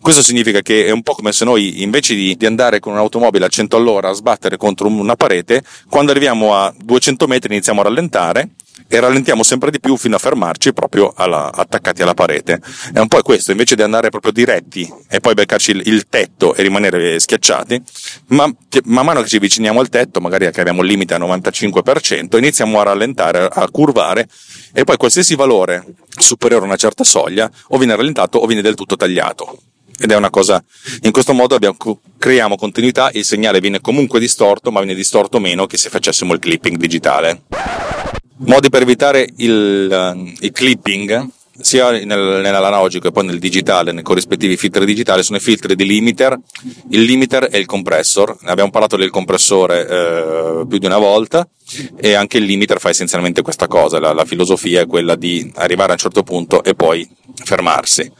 Questo 0.01 0.23
significa 0.23 0.61
che 0.61 0.87
è 0.87 0.91
un 0.91 1.03
po' 1.03 1.15
come 1.15 1.33
se 1.33 1.45
noi 1.45 1.83
invece 1.83 2.15
di, 2.15 2.37
di 2.37 2.47
andare 2.47 2.81
con 2.81 2.93
un'automobile 2.93 3.45
a 3.45 3.49
100 3.49 3.77
all'ora 3.77 4.09
a 4.11 4.13
sbattere 4.13 4.57
contro 4.57 4.89
una 4.89 5.17
parete, 5.17 5.63
quando 5.89 6.13
arriviamo 6.13 6.55
a 6.55 6.75
200 6.77 7.27
metri 7.27 7.53
iniziamo 7.53 7.81
a 7.81 7.85
rallentare 7.85 8.51
e 8.89 9.01
rallentiamo 9.01 9.43
sempre 9.43 9.71
di 9.71 9.81
più 9.81 9.97
fino 9.97 10.17
a 10.17 10.19
fermarci 10.19 10.73
proprio 10.73 11.13
alla- 11.17 11.53
attaccati 11.53 12.03
alla 12.03 12.15
parete. 12.15 12.61
È 12.93 12.99
un 12.99 13.09
po' 13.09 13.21
questo, 13.23 13.51
invece 13.51 13.77
di 13.77 13.83
andare 13.83 14.11
proprio 14.11 14.33
diretti 14.33 14.91
e 15.09 15.21
poi 15.21 15.35
beccarci 15.35 15.71
il, 15.73 15.83
il 15.87 16.07
tetto 16.09 16.55
e 16.55 16.63
rimanere 16.63 17.19
schiacciati, 17.19 17.83
ma 18.29 18.53
man 18.85 19.05
mano 19.05 19.23
che 19.23 19.29
ci 19.29 19.37
avviciniamo 19.37 19.81
al 19.81 19.89
tetto, 19.89 20.21
magari 20.21 20.51
che 20.51 20.61
abbiamo 20.61 20.83
il 20.83 20.89
limite 20.89 21.15
al 21.15 21.23
95%, 21.23 22.37
iniziamo 22.37 22.81
a 22.81 22.85
rallentare, 22.85 23.49
a 23.51 23.69
curvare 23.71 24.29
e 24.73 24.85
poi 24.85 24.97
qualsiasi 24.97 25.35
valore 25.35 25.85
superiore 26.17 26.65
a 26.65 26.67
una 26.69 26.77
certa 26.77 27.05
soglia 27.05 27.51
o 27.69 27.79
viene 27.79 27.97
rallentato 27.97 28.39
o 28.39 28.47
viene 28.47 28.63
del 28.63 28.75
tutto 28.75 28.97
tagliato. 28.97 29.59
Ed 29.97 30.11
è 30.11 30.17
una 30.17 30.31
cosa, 30.31 30.63
in 31.03 31.13
questo 31.13 31.33
modo 31.33 31.55
abbiamo- 31.55 31.77
creiamo 32.19 32.57
continuità, 32.57 33.11
il 33.13 33.25
segnale 33.25 33.61
viene 33.61 33.81
comunque 33.81 34.19
distorto, 34.19 34.73
ma 34.73 34.81
viene 34.81 34.95
distorto 34.95 35.39
meno 35.39 35.67
che 35.67 35.77
se 35.77 35.89
facessimo 35.89 36.33
il 36.33 36.41
clipping 36.41 36.77
digitale. 36.77 37.43
Modi 38.37 38.69
per 38.69 38.83
evitare 38.83 39.29
il, 39.37 39.89
eh, 39.91 40.35
il 40.41 40.51
clipping, 40.51 41.29
sia 41.61 41.91
nel- 41.91 42.41
nell'analogico 42.43 43.07
e 43.07 43.13
poi 43.13 43.27
nel 43.27 43.39
digitale, 43.39 43.93
nei 43.93 44.03
corrispettivi 44.03 44.57
filtri 44.57 44.85
digitali, 44.85 45.23
sono 45.23 45.39
i 45.39 45.41
filtri 45.41 45.77
di 45.77 45.87
limiter, 45.87 46.37
il 46.91 47.03
limiter 47.03 47.49
e 47.51 47.59
il 47.59 47.67
compressor. 47.67 48.37
Ne 48.41 48.51
abbiamo 48.51 48.71
parlato 48.71 48.97
del 48.97 49.11
compressore 49.11 49.87
eh, 49.89 50.67
più 50.67 50.79
di 50.79 50.87
una 50.87 50.99
volta 50.99 51.49
e 51.97 52.15
anche 52.15 52.39
il 52.39 52.45
limiter 52.45 52.81
fa 52.81 52.89
essenzialmente 52.89 53.43
questa 53.43 53.69
cosa. 53.69 54.01
La, 54.01 54.13
la 54.13 54.25
filosofia 54.25 54.81
è 54.81 54.87
quella 54.87 55.15
di 55.15 55.51
arrivare 55.55 55.91
a 55.91 55.93
un 55.93 55.99
certo 55.99 56.25
punto 56.25 56.65
e 56.65 56.75
poi 56.75 57.09
fermarsi 57.45 58.11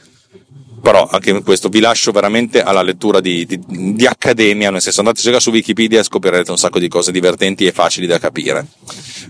però 0.85 1.07
anche 1.09 1.31
in 1.31 1.41
questo 1.41 1.67
vi 1.67 1.79
lascio 1.79 2.11
veramente 2.11 2.61
alla 2.61 2.83
lettura 2.83 3.19
di, 3.19 3.43
di- 3.47 3.59
di 3.95 4.05
accademia, 4.05 4.69
nel 4.69 4.81
senso 4.81 4.99
andate 4.99 5.17
a 5.17 5.21
cercare 5.23 5.41
su 5.41 5.49
Wikipedia 5.49 5.99
e 5.99 6.03
scoprirete 6.03 6.51
un 6.51 6.59
sacco 6.59 6.77
di 6.77 6.87
cose 6.87 7.11
divertenti 7.11 7.65
e 7.65 7.71
facili 7.71 8.05
da 8.05 8.19
capire. 8.19 8.67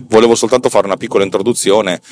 Volevo 0.06 0.34
soltanto 0.34 0.68
fare 0.68 0.84
una 0.84 0.98
piccola 0.98 1.24
introduzione, 1.24 2.02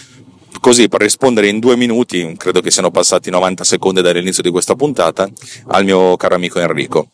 così 0.60 0.88
per 0.88 1.02
rispondere 1.02 1.48
in 1.48 1.58
due 1.58 1.76
minuti, 1.76 2.34
credo 2.38 2.62
che 2.62 2.70
siano 2.70 2.90
passati 2.90 3.28
90 3.28 3.64
secondi 3.64 4.00
dall'inizio 4.00 4.42
di 4.42 4.48
questa 4.48 4.76
puntata, 4.76 5.28
al 5.66 5.84
mio 5.84 6.16
caro 6.16 6.36
amico 6.36 6.58
Enrico. 6.58 7.08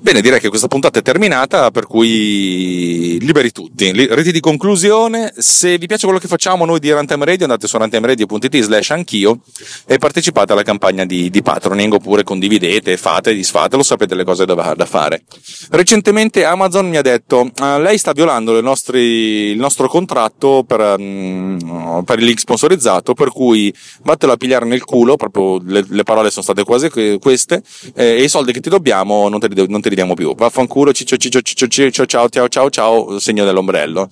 Bene, 0.00 0.20
direi 0.20 0.40
che 0.40 0.48
questa 0.48 0.68
puntata 0.68 0.98
è 0.98 1.02
terminata, 1.02 1.70
per 1.70 1.86
cui 1.86 3.18
liberi 3.20 3.50
tutti. 3.50 3.90
Riti 3.92 4.30
di 4.30 4.40
conclusione, 4.40 5.32
se 5.36 5.78
vi 5.78 5.86
piace 5.86 6.04
quello 6.04 6.20
che 6.20 6.28
facciamo 6.28 6.64
noi 6.64 6.80
di 6.80 6.90
Runtime 6.90 7.24
Radio, 7.24 7.44
andate 7.44 7.66
su 7.66 7.78
runtimeradio.it 7.78 8.60
slash 8.60 8.90
anch'io 8.90 9.40
e 9.86 9.98
partecipate 9.98 10.52
alla 10.52 10.62
campagna 10.62 11.04
di, 11.04 11.30
di 11.30 11.42
patroning 11.42 11.94
oppure 11.94 12.24
condividete, 12.24 12.96
fate, 12.96 13.32
disfate, 13.34 13.76
lo 13.76 13.82
sapete 13.82 14.14
le 14.14 14.24
cose 14.24 14.44
da, 14.44 14.74
da 14.76 14.86
fare. 14.86 15.22
Recentemente 15.70 16.44
Amazon 16.44 16.88
mi 16.88 16.96
ha 16.98 17.02
detto, 17.02 17.50
"Ah, 17.56 17.78
lei 17.78 17.96
sta 17.98 18.12
violando 18.12 18.60
nostri- 18.60 19.50
il 19.50 19.58
nostro 19.58 19.88
contratto 19.88 20.64
per, 20.66 20.96
mm, 21.00 22.00
per 22.04 22.18
il 22.18 22.26
link 22.26 22.38
sponsorizzato, 22.38 23.14
per 23.14 23.30
cui 23.30 23.74
vattelo 24.02 24.32
a 24.32 24.36
pigliare 24.36 24.66
nel 24.66 24.84
culo, 24.84 25.16
proprio 25.16 25.60
le, 25.64 25.84
le 25.88 26.02
parole 26.02 26.30
sono 26.30 26.42
state 26.42 26.64
quasi 26.64 26.90
que- 26.90 27.18
queste, 27.18 27.62
eh, 27.94 28.16
e 28.18 28.22
i 28.22 28.28
soldi 28.28 28.52
che 28.52 28.60
ti 28.60 28.68
dobbiamo 28.68 29.28
non 29.28 29.40
te 29.40 29.48
li, 29.48 29.66
non 29.68 29.80
li 29.88 29.94
diamo 29.94 30.14
più. 30.14 30.34
Vaffanculo, 30.34 30.92
ciccio, 30.92 31.16
ciccio, 31.16 31.40
ciccio, 31.40 31.66
ciccio, 31.68 32.06
ciao, 32.06 32.28
ciao, 32.28 32.48
ciao, 32.48 32.70
ciao, 32.70 33.18
segno 33.18 33.44
dell'ombrello. 33.44 34.08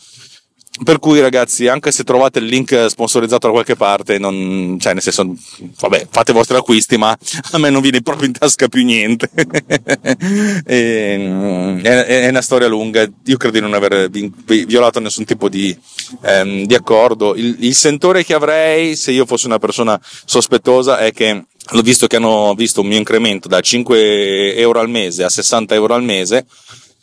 Per 0.82 0.98
cui 0.98 1.20
ragazzi, 1.20 1.68
anche 1.68 1.92
se 1.92 2.02
trovate 2.02 2.40
il 2.40 2.46
link 2.46 2.86
sponsorizzato 2.88 3.46
da 3.46 3.52
qualche 3.52 3.76
parte, 3.76 4.18
non, 4.18 4.76
cioè 4.80 4.92
nel 4.92 5.02
senso, 5.02 5.36
vabbè, 5.78 6.08
fate 6.10 6.32
i 6.32 6.34
vostri 6.34 6.56
acquisti, 6.56 6.96
ma 6.96 7.16
a 7.52 7.58
me 7.58 7.70
non 7.70 7.80
viene 7.80 8.02
proprio 8.02 8.26
in 8.26 8.32
tasca 8.32 8.66
più 8.66 8.84
niente. 8.84 9.30
E, 10.66 11.80
è, 11.82 12.04
è 12.24 12.28
una 12.28 12.40
storia 12.40 12.66
lunga, 12.66 13.02
io 13.02 13.36
credo 13.36 13.58
di 13.58 13.60
non 13.60 13.74
aver 13.74 14.08
vi- 14.08 14.32
vi- 14.46 14.64
violato 14.64 14.98
nessun 14.98 15.24
tipo 15.24 15.48
di, 15.48 15.76
ehm, 16.22 16.64
di 16.64 16.74
accordo. 16.74 17.34
Il, 17.36 17.56
il 17.60 17.74
sentore 17.74 18.24
che 18.24 18.34
avrei, 18.34 18.96
se 18.96 19.12
io 19.12 19.26
fossi 19.26 19.46
una 19.46 19.58
persona 19.58 20.00
sospettosa, 20.24 20.98
è 20.98 21.12
che 21.12 21.44
l'ho 21.70 21.82
visto 21.82 22.06
che 22.06 22.16
hanno 22.16 22.54
visto 22.54 22.80
un 22.80 22.88
mio 22.88 22.98
incremento 22.98 23.48
da 23.48 23.60
5 23.60 24.56
euro 24.56 24.80
al 24.80 24.88
mese 24.88 25.24
a 25.24 25.28
60 25.28 25.74
euro 25.74 25.94
al 25.94 26.02
mese, 26.02 26.46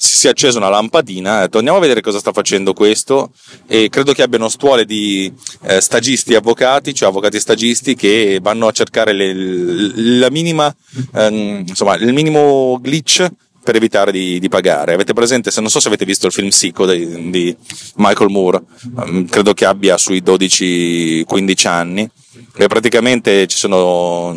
si 0.04 0.26
è 0.26 0.32
accesa 0.32 0.58
una 0.58 0.70
lampadina, 0.70 1.38
ha 1.38 1.42
detto 1.42 1.60
andiamo 1.60 1.78
a 1.78 1.82
vedere 1.82 2.02
cosa 2.02 2.18
sta 2.18 2.32
facendo 2.32 2.74
questo 2.74 3.34
e 3.68 3.88
credo 3.90 4.14
che 4.14 4.24
abbiano 4.24 4.50
stuole 4.50 4.84
di 4.84 5.32
eh, 5.64 5.80
stagisti 5.80 6.34
avvocati, 6.34 6.92
cioè 6.96 7.10
avvocati 7.10 7.40
stagisti 7.40 7.94
che 7.94 8.40
vanno 8.42 8.66
a 8.66 8.72
cercare 8.72 9.14
le- 9.14 10.18
la 10.18 10.32
minima, 10.32 10.76
ehm, 11.14 11.66
insomma, 11.68 11.96
il 11.98 12.14
minimo 12.14 12.80
glitch 12.82 13.30
per 13.64 13.76
evitare 13.76 14.12
di, 14.12 14.40
di 14.40 14.50
pagare. 14.50 14.96
Avete 14.96 15.14
presente, 15.14 15.52
se 15.52 15.62
non 15.62 15.70
so 15.70 15.80
se 15.80 15.88
avete 15.88 16.06
visto 16.06 16.26
il 16.26 16.34
film 16.34 16.50
Sico 16.50 16.88
di, 16.88 17.30
di 17.30 17.56
Michael 17.98 18.32
Moore, 18.32 18.60
ehm, 18.98 19.28
credo 19.28 19.54
che 19.54 19.66
abbia 19.66 19.98
sui 19.98 20.24
12-15 20.24 21.68
anni. 21.68 22.10
E 22.56 22.68
praticamente 22.68 23.48
ci 23.48 23.58
sono 23.58 24.34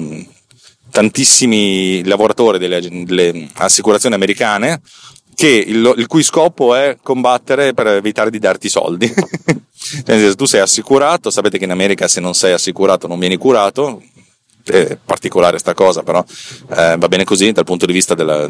tantissimi 0.91 2.05
lavoratori 2.05 2.59
delle, 2.59 2.81
delle 3.05 3.49
assicurazioni 3.55 4.15
americane 4.15 4.81
che 5.35 5.49
il, 5.49 5.95
il, 5.97 6.07
cui 6.07 6.23
scopo 6.23 6.75
è 6.75 6.97
combattere 7.03 7.75
per 7.75 7.89
evitare 7.89 8.31
di 8.31 8.39
darti 8.39 8.69
soldi. 8.69 9.13
se 9.77 10.35
tu 10.35 10.45
sei 10.45 10.61
assicurato, 10.61 11.31
sapete 11.31 11.59
che 11.59 11.65
in 11.65 11.73
America 11.73 12.07
se 12.09 12.21
non 12.21 12.35
sei 12.35 12.53
assicurato 12.53 13.07
non 13.07 13.19
vieni 13.19 13.37
curato, 13.37 14.03
è 14.65 14.97
particolare 15.05 15.59
sta 15.59 15.75
cosa, 15.75 16.03
però 16.03 16.25
eh, 16.71 16.97
va 16.97 17.09
bene 17.09 17.25
così 17.25 17.53
dal 17.53 17.65
punto 17.65 17.87
di 17.87 17.93
vista 17.93 18.15
della... 18.15 18.49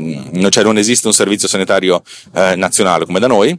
Cioè 0.50 0.62
non 0.62 0.78
esiste 0.78 1.06
un 1.06 1.14
servizio 1.14 1.48
sanitario 1.48 2.02
eh, 2.34 2.54
nazionale 2.56 3.06
come 3.06 3.18
da 3.18 3.26
noi, 3.26 3.58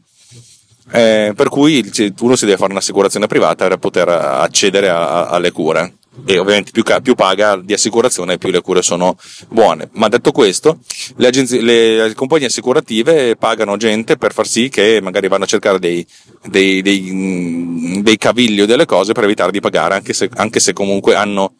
eh, 0.92 1.34
per 1.36 1.50
cui 1.50 1.92
uno 2.20 2.36
si 2.36 2.46
deve 2.46 2.58
fare 2.58 2.72
un'assicurazione 2.72 3.28
privata 3.28 3.68
per 3.68 3.78
poter 3.78 4.08
accedere 4.10 4.90
a, 4.90 5.24
a, 5.24 5.28
alle 5.30 5.52
cure 5.52 5.96
e 6.26 6.38
ovviamente 6.38 6.72
più, 6.72 6.84
più, 7.02 7.16
paga 7.16 7.58
di 7.58 7.74
assicurazione 7.74 8.38
più 8.38 8.50
le 8.50 8.62
cure 8.62 8.82
sono 8.82 9.18
buone. 9.50 9.90
Ma 9.94 10.08
detto 10.08 10.32
questo, 10.32 10.80
le, 11.18 11.28
agenzie, 11.28 11.62
le 11.62 12.14
compagnie 12.16 12.48
assicurative 12.48 13.36
pagano 13.36 13.76
gente 13.76 14.16
per 14.16 14.34
far 14.34 14.48
sì 14.48 14.70
che 14.70 15.00
magari 15.02 15.28
vanno 15.28 15.44
a 15.44 15.48
cercare 15.48 15.80
dei, 15.80 16.06
dei, 16.46 16.82
dei, 16.82 18.02
dei 18.02 18.18
cavigli 18.18 18.62
o 18.62 18.66
delle 18.66 18.86
cose 18.86 19.14
per 19.14 19.26
evitare 19.26 19.52
di 19.52 19.60
pagare, 19.60 19.96
anche 19.96 20.14
se, 20.14 20.30
anche 20.36 20.60
se 20.60 20.72
comunque 20.72 21.16
hanno 21.16 21.56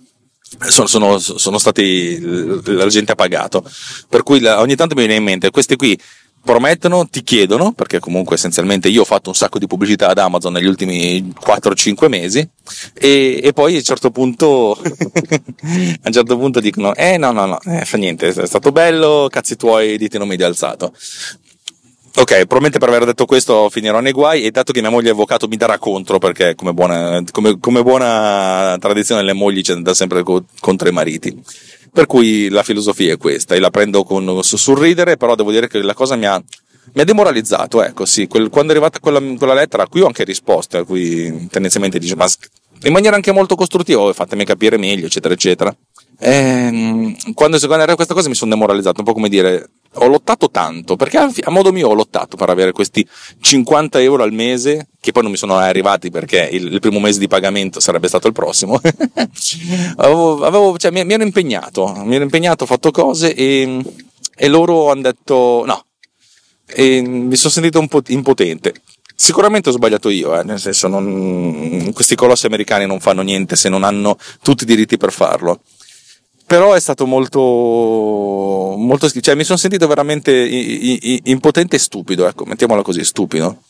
sono, 0.60 0.88
sono, 0.88 1.18
sono, 1.18 1.58
stati 1.58 2.20
la 2.22 2.88
gente 2.88 3.12
ha 3.12 3.16
pagato 3.16 3.68
per 4.08 4.22
cui 4.24 4.46
ogni 4.46 4.76
tanto 4.76 4.94
mi 4.94 5.02
viene 5.02 5.16
in 5.16 5.24
mente 5.24 5.50
questi 5.50 5.76
qui 5.76 6.00
promettono, 6.46 7.08
ti 7.10 7.24
chiedono, 7.24 7.74
perché 7.74 8.00
comunque 8.00 8.36
essenzialmente 8.36 8.88
io 8.88 9.02
ho 9.02 9.06
fatto 9.06 9.30
un 9.30 9.36
sacco 9.36 9.58
di 9.58 9.66
pubblicità 9.66 10.10
ad 10.10 10.20
Amazon 10.20 10.54
negli 10.54 10.68
ultimi 10.68 11.34
4-5 11.44 12.08
mesi, 12.08 12.48
e, 12.94 13.42
e, 13.44 13.52
poi 13.52 13.74
a 13.74 13.78
un 13.78 13.84
certo 13.84 14.12
punto, 14.12 14.78
a 14.80 16.06
un 16.06 16.12
certo 16.12 16.38
punto 16.38 16.60
dicono, 16.60 16.94
eh 16.94 17.18
no, 17.18 17.32
no, 17.32 17.46
no, 17.48 17.60
eh, 17.62 17.84
fa 17.84 17.98
niente, 17.98 18.28
è 18.28 18.46
stato 18.46 18.72
bello, 18.72 19.28
cazzi 19.30 19.56
tuoi, 19.56 19.98
dite 19.98 20.20
non 20.20 20.28
mi 20.28 20.36
hai 20.36 20.44
alzato. 20.44 20.94
Ok, 22.18 22.32
probabilmente 22.32 22.80
per 22.80 22.88
aver 22.88 23.06
detto 23.06 23.26
questo 23.26 23.68
finirò 23.70 24.00
nei 24.00 24.14
guai 24.14 24.44
e 24.44 24.52
dato 24.52 24.72
che 24.72 24.80
mia 24.80 24.90
moglie 24.90 25.10
è 25.10 25.12
avvocato 25.12 25.50
mi 25.50 25.58
darà 25.58 25.78
contro 25.78 26.18
perché 26.18 26.56
come 26.56 26.72
buona, 26.72 27.22
come, 27.30 27.60
come 27.60 27.84
buona 27.84 28.78
tradizione 28.80 29.22
le 29.22 29.34
mogli 29.34 29.62
c'è 29.62 29.74
da 29.76 29.94
sempre 29.94 30.24
contro 30.24 30.88
i 30.88 30.94
mariti. 30.94 31.38
Per 31.96 32.08
cui 32.08 32.50
la 32.50 32.62
filosofia 32.62 33.14
è 33.14 33.18
questa 33.18 33.56
e 33.56 33.60
la 33.60 33.70
prendo 33.70 34.04
con 34.04 34.44
sorridere, 34.44 35.16
però 35.16 35.34
devo 35.34 35.52
dire 35.52 35.70
che 35.70 35.82
la 35.82 35.94
cosa 35.94 36.18
mi 36.18 36.26
ha, 36.26 36.44
mi 36.92 37.02
ha 37.02 37.06
demoralizzato, 37.06 37.82
ecco 37.82 38.04
sì, 38.04 38.28
quel, 38.28 38.50
quando 38.50 38.74
è 38.74 38.76
arrivata 38.76 39.00
quella, 39.00 39.22
quella, 39.38 39.54
lettera 39.54 39.84
a 39.84 39.88
cui 39.88 40.02
ho 40.02 40.06
anche 40.06 40.26
risposte, 40.26 40.80
a 40.80 40.84
cui 40.84 41.48
tendenzialmente 41.50 41.98
dice 41.98 42.18
ma 42.18 42.28
in 42.84 42.92
maniera 42.92 43.16
anche 43.16 43.32
molto 43.32 43.56
costruttiva, 43.56 44.02
oh, 44.02 44.12
fatemi 44.12 44.44
capire 44.44 44.76
meglio, 44.76 45.06
eccetera, 45.06 45.34
eccetera. 45.34 45.74
E, 46.20 46.32
ehm, 46.34 47.34
quando, 47.34 47.58
quando 47.60 47.84
era 47.84 47.96
questa 47.96 48.14
cosa 48.14 48.28
mi 48.28 48.36
sono 48.36 48.52
demoralizzato, 48.52 49.00
un 49.00 49.06
po' 49.06 49.14
come 49.14 49.30
dire, 49.30 49.70
ho 49.96 50.08
lottato 50.08 50.50
tanto, 50.50 50.96
perché 50.96 51.18
a, 51.18 51.50
modo 51.50 51.72
mio 51.72 51.90
ho 51.90 51.94
lottato 51.94 52.38
per 52.38 52.50
avere 52.50 52.72
questi 52.72 53.08
50 53.40 54.02
euro 54.02 54.24
al 54.24 54.34
mese, 54.34 54.90
che 55.00 55.12
poi 55.12 55.24
non 55.24 55.32
mi 55.32 55.38
sono 55.38 55.56
arrivati 55.58 56.10
perché 56.10 56.50
il, 56.52 56.74
il 56.74 56.80
primo 56.80 57.00
mese 57.00 57.20
di 57.20 57.28
pagamento 57.28 57.80
sarebbe 57.80 58.08
stato 58.08 58.28
il 58.28 58.34
prossimo. 58.34 58.80
avevo, 59.98 60.44
avevo, 60.46 60.78
cioè, 60.78 60.92
mi, 60.92 61.04
mi, 61.06 61.14
ero 61.14 61.24
impegnato, 61.24 61.94
mi 62.04 62.16
ero 62.16 62.24
impegnato, 62.24 62.64
ho 62.64 62.68
fatto 62.68 62.92
cose 62.92 63.34
e, 63.34 63.84
e 64.36 64.48
loro 64.48 64.92
hanno 64.92 65.02
detto 65.02 65.64
no. 65.66 65.86
E 66.68 67.02
mi 67.02 67.36
sono 67.36 67.54
sentito 67.54 67.80
un 67.80 67.88
po' 67.88 68.02
impotente. 68.08 68.74
Sicuramente 69.18 69.70
ho 69.70 69.72
sbagliato 69.72 70.10
io, 70.10 70.38
eh, 70.38 70.44
nel 70.44 70.60
senso 70.60 70.90
non, 70.90 71.92
questi 71.94 72.16
colossi 72.16 72.48
americani 72.48 72.86
non 72.86 73.00
fanno 73.00 73.22
niente 73.22 73.56
se 73.56 73.70
non 73.70 73.84
hanno 73.84 74.18
tutti 74.42 74.64
i 74.64 74.66
diritti 74.66 74.98
per 74.98 75.14
farlo 75.14 75.62
però 76.46 76.74
è 76.74 76.80
stato 76.80 77.08
molto, 77.08 77.40
molto 78.78 79.10
cioè 79.10 79.36
mi 79.36 79.44
sono 79.44 79.58
sentito 79.58 79.88
veramente 79.88 80.32
impotente 81.24 81.78
e 81.78 81.80
stupido, 81.80 82.28
ecco, 82.28 82.46
mettiamola 82.46 82.84
così, 82.84 83.04
stupido. 83.04 83.64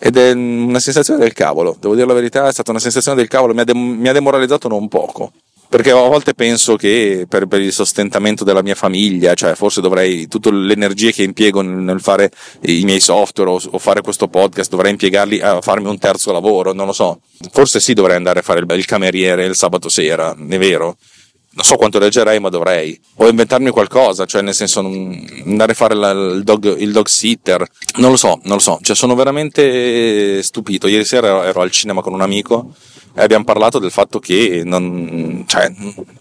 Ed 0.00 0.16
è 0.16 0.32
una 0.32 0.80
sensazione 0.80 1.20
del 1.20 1.32
cavolo, 1.32 1.76
devo 1.78 1.94
dire 1.94 2.06
la 2.06 2.14
verità, 2.14 2.48
è 2.48 2.52
stata 2.52 2.70
una 2.70 2.80
sensazione 2.80 3.16
del 3.16 3.28
cavolo, 3.28 3.54
mi 3.54 3.60
ha, 3.60 3.64
de- 3.64 3.74
mi 3.74 4.08
ha 4.08 4.12
demoralizzato 4.12 4.68
non 4.68 4.88
poco. 4.88 5.32
Perché 5.68 5.90
a 5.90 5.96
volte 5.96 6.32
penso 6.32 6.76
che 6.76 7.26
per, 7.28 7.46
per, 7.46 7.60
il 7.60 7.72
sostentamento 7.72 8.42
della 8.42 8.62
mia 8.62 8.74
famiglia, 8.74 9.34
cioè 9.34 9.54
forse 9.54 9.82
dovrei, 9.82 10.26
tutte 10.26 10.50
le 10.50 10.72
energie 10.72 11.12
che 11.12 11.22
impiego 11.22 11.60
nel 11.60 12.00
fare 12.00 12.30
i 12.62 12.84
miei 12.84 13.00
software 13.00 13.50
o, 13.50 13.60
o, 13.72 13.78
fare 13.78 14.00
questo 14.00 14.28
podcast, 14.28 14.70
dovrei 14.70 14.92
impiegarli 14.92 15.40
a 15.40 15.60
farmi 15.60 15.88
un 15.88 15.98
terzo 15.98 16.32
lavoro, 16.32 16.72
non 16.72 16.86
lo 16.86 16.92
so. 16.92 17.20
Forse 17.52 17.80
sì 17.80 17.92
dovrei 17.92 18.16
andare 18.16 18.38
a 18.38 18.42
fare 18.42 18.60
il, 18.60 18.66
il 18.70 18.86
cameriere 18.86 19.44
il 19.44 19.56
sabato 19.56 19.90
sera, 19.90 20.34
è 20.34 20.58
vero 20.58 20.96
non 21.58 21.66
so 21.66 21.74
quanto 21.74 21.98
leggerei, 21.98 22.38
ma 22.38 22.50
dovrei. 22.50 22.98
O 23.16 23.28
inventarmi 23.28 23.70
qualcosa, 23.70 24.26
cioè 24.26 24.42
nel 24.42 24.54
senso 24.54 24.78
andare 24.78 25.72
a 25.72 25.74
fare 25.74 25.96
la, 25.96 26.10
il, 26.10 26.42
dog, 26.44 26.78
il, 26.78 26.92
dog, 26.92 27.08
sitter. 27.08 27.66
Non 27.96 28.12
lo 28.12 28.16
so, 28.16 28.38
non 28.44 28.54
lo 28.54 28.60
so. 28.60 28.78
Cioè 28.80 28.94
sono 28.94 29.16
veramente 29.16 30.40
stupito. 30.44 30.86
Ieri 30.86 31.04
sera 31.04 31.26
ero, 31.26 31.42
ero 31.42 31.60
al 31.60 31.72
cinema 31.72 32.00
con 32.00 32.12
un 32.12 32.20
amico 32.20 32.74
e 33.12 33.22
abbiamo 33.22 33.42
parlato 33.42 33.80
del 33.80 33.90
fatto 33.90 34.20
che 34.20 34.62
non, 34.64 35.42
cioè, 35.48 35.68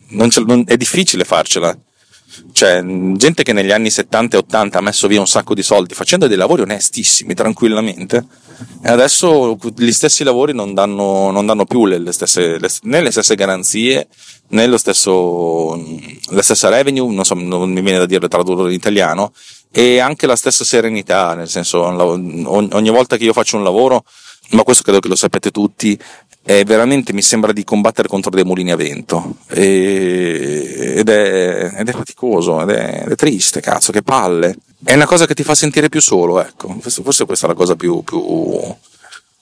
non 0.09 0.29
non, 0.43 0.63
è 0.65 0.75
difficile 0.75 1.23
farcela. 1.23 1.77
Cioè, 2.51 2.83
gente 2.83 3.43
che 3.43 3.53
negli 3.53 3.71
anni 3.71 3.89
70 3.89 4.35
e 4.35 4.39
80 4.39 4.77
ha 4.77 4.81
messo 4.81 5.07
via 5.07 5.19
un 5.19 5.27
sacco 5.27 5.53
di 5.53 5.63
soldi 5.63 5.93
facendo 5.93 6.27
dei 6.27 6.37
lavori 6.37 6.61
onestissimi, 6.61 7.33
tranquillamente, 7.33 8.25
e 8.83 8.89
adesso 8.89 9.57
gli 9.75 9.91
stessi 9.91 10.23
lavori 10.23 10.53
non 10.53 10.73
danno, 10.73 11.29
non 11.31 11.45
danno 11.45 11.65
più 11.65 11.85
le, 11.85 11.99
le 11.99 12.11
stesse, 12.11 12.57
le, 12.57 12.69
né 12.83 13.01
le 13.01 13.11
stesse 13.11 13.35
garanzie, 13.35 14.07
né 14.49 14.67
lo 14.67 14.77
stesso, 14.77 15.75
la 16.29 16.41
stessa 16.41 16.69
revenue, 16.69 17.13
non 17.13 17.25
so, 17.25 17.35
non 17.35 17.71
mi 17.71 17.81
viene 17.81 17.99
da 17.99 18.05
dire 18.05 18.27
tradurre 18.27 18.69
in 18.69 18.75
italiano, 18.75 19.33
e 19.71 19.99
anche 19.99 20.25
la 20.25 20.35
stessa 20.35 20.63
serenità, 20.63 21.35
nel 21.35 21.49
senso, 21.49 21.83
ogni 21.83 22.89
volta 22.89 23.17
che 23.17 23.25
io 23.25 23.33
faccio 23.33 23.57
un 23.57 23.63
lavoro, 23.63 24.03
ma 24.51 24.63
questo 24.63 24.83
credo 24.83 24.99
che 24.99 25.07
lo 25.07 25.15
sapete 25.15 25.51
tutti, 25.51 25.97
è 26.47 26.63
veramente 26.63 27.11
mi 27.11 27.21
sembra 27.21 27.51
di 27.51 27.65
combattere 27.65 28.07
contro 28.07 28.31
dei 28.31 28.45
mulini 28.45 28.71
a 28.71 28.77
vento. 28.77 29.35
E, 29.49 30.93
ed, 30.95 31.09
è, 31.09 31.73
ed, 31.75 31.89
è, 31.89 31.91
faticoso 31.91 32.61
ed 32.61 32.69
è, 32.69 33.03
ed 33.03 33.11
è, 33.11 33.15
triste 33.15 33.59
cazzo 33.59 33.91
che 33.91 34.01
palle. 34.01 34.55
È 34.81 34.93
una 34.93 35.05
cosa 35.05 35.25
che 35.25 35.33
ti 35.33 35.43
fa 35.43 35.55
sentire 35.55 35.89
più 35.89 35.99
solo 35.99 36.39
ecco. 36.39 36.77
Forse 36.79 37.25
questa 37.25 37.45
è 37.45 37.49
la 37.49 37.53
cosa 37.53 37.75
più, 37.75 38.01
più, 38.01 38.21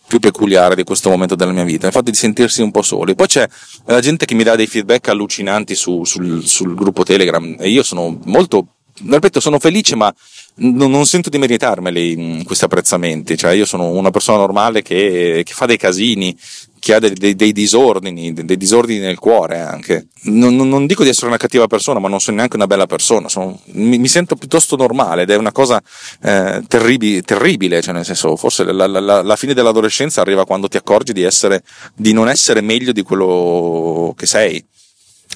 più 0.07 0.17
peculiare 0.19 0.75
di 0.75 0.83
questo 0.83 1.09
momento 1.09 1.35
della 1.35 1.51
mia 1.51 1.63
vita 1.63 1.85
il 1.85 1.93
fatto 1.93 2.09
di 2.09 2.17
sentirsi 2.17 2.63
un 2.63 2.71
po' 2.71 2.81
soli. 2.81 3.13
Poi 3.13 3.27
c'è 3.27 3.47
la 3.85 3.99
gente 3.99 4.25
che 4.25 4.33
mi 4.33 4.43
dà 4.43 4.55
dei 4.55 4.65
feedback 4.65 5.09
allucinanti 5.09 5.75
su, 5.75 6.03
sul, 6.05 6.43
sul 6.43 6.73
gruppo 6.73 7.03
telegram 7.03 7.55
e 7.59 7.69
io 7.69 7.83
sono 7.83 8.19
molto 8.23 8.65
ripeto, 9.03 9.39
sono 9.39 9.59
felice, 9.59 9.95
ma 9.95 10.13
non, 10.57 10.91
non 10.91 11.05
sento 11.05 11.29
di 11.29 11.37
meritarmeli 11.37 12.15
mm, 12.15 12.41
questi 12.41 12.65
apprezzamenti. 12.65 13.37
Cioè, 13.37 13.51
io 13.53 13.65
sono 13.65 13.89
una 13.89 14.11
persona 14.11 14.37
normale 14.37 14.81
che, 14.81 15.41
che 15.43 15.53
fa 15.53 15.65
dei 15.65 15.77
casini, 15.77 16.37
che 16.79 16.93
ha 16.93 16.99
dei, 16.99 17.13
dei, 17.13 17.35
dei, 17.35 17.51
disordini, 17.51 18.31
dei 18.33 18.57
disordini 18.57 18.99
nel 18.99 19.17
cuore 19.17 19.59
anche. 19.59 20.07
Non, 20.23 20.55
non, 20.55 20.85
dico 20.85 21.03
di 21.03 21.09
essere 21.09 21.27
una 21.27 21.37
cattiva 21.37 21.67
persona, 21.67 21.99
ma 21.99 22.07
non 22.07 22.19
sono 22.19 22.37
neanche 22.37 22.55
una 22.55 22.67
bella 22.67 22.85
persona. 22.85 23.27
Sono, 23.27 23.59
mi, 23.73 23.97
mi, 23.97 24.07
sento 24.07 24.35
piuttosto 24.35 24.75
normale 24.75 25.23
ed 25.23 25.31
è 25.31 25.35
una 25.35 25.51
cosa 25.51 25.81
eh, 26.21 26.63
terribile, 26.67 27.21
terribile, 27.23 27.81
cioè 27.81 27.93
nel 27.93 28.05
senso, 28.05 28.35
forse 28.35 28.63
la, 28.63 28.87
la, 28.87 29.21
la, 29.21 29.35
fine 29.35 29.53
dell'adolescenza 29.53 30.21
arriva 30.21 30.45
quando 30.45 30.67
ti 30.67 30.77
accorgi 30.77 31.11
di, 31.11 31.23
essere, 31.23 31.63
di 31.93 32.13
non 32.13 32.29
essere 32.29 32.61
meglio 32.61 32.91
di 32.91 33.01
quello 33.01 34.13
che 34.15 34.25
sei. 34.25 34.63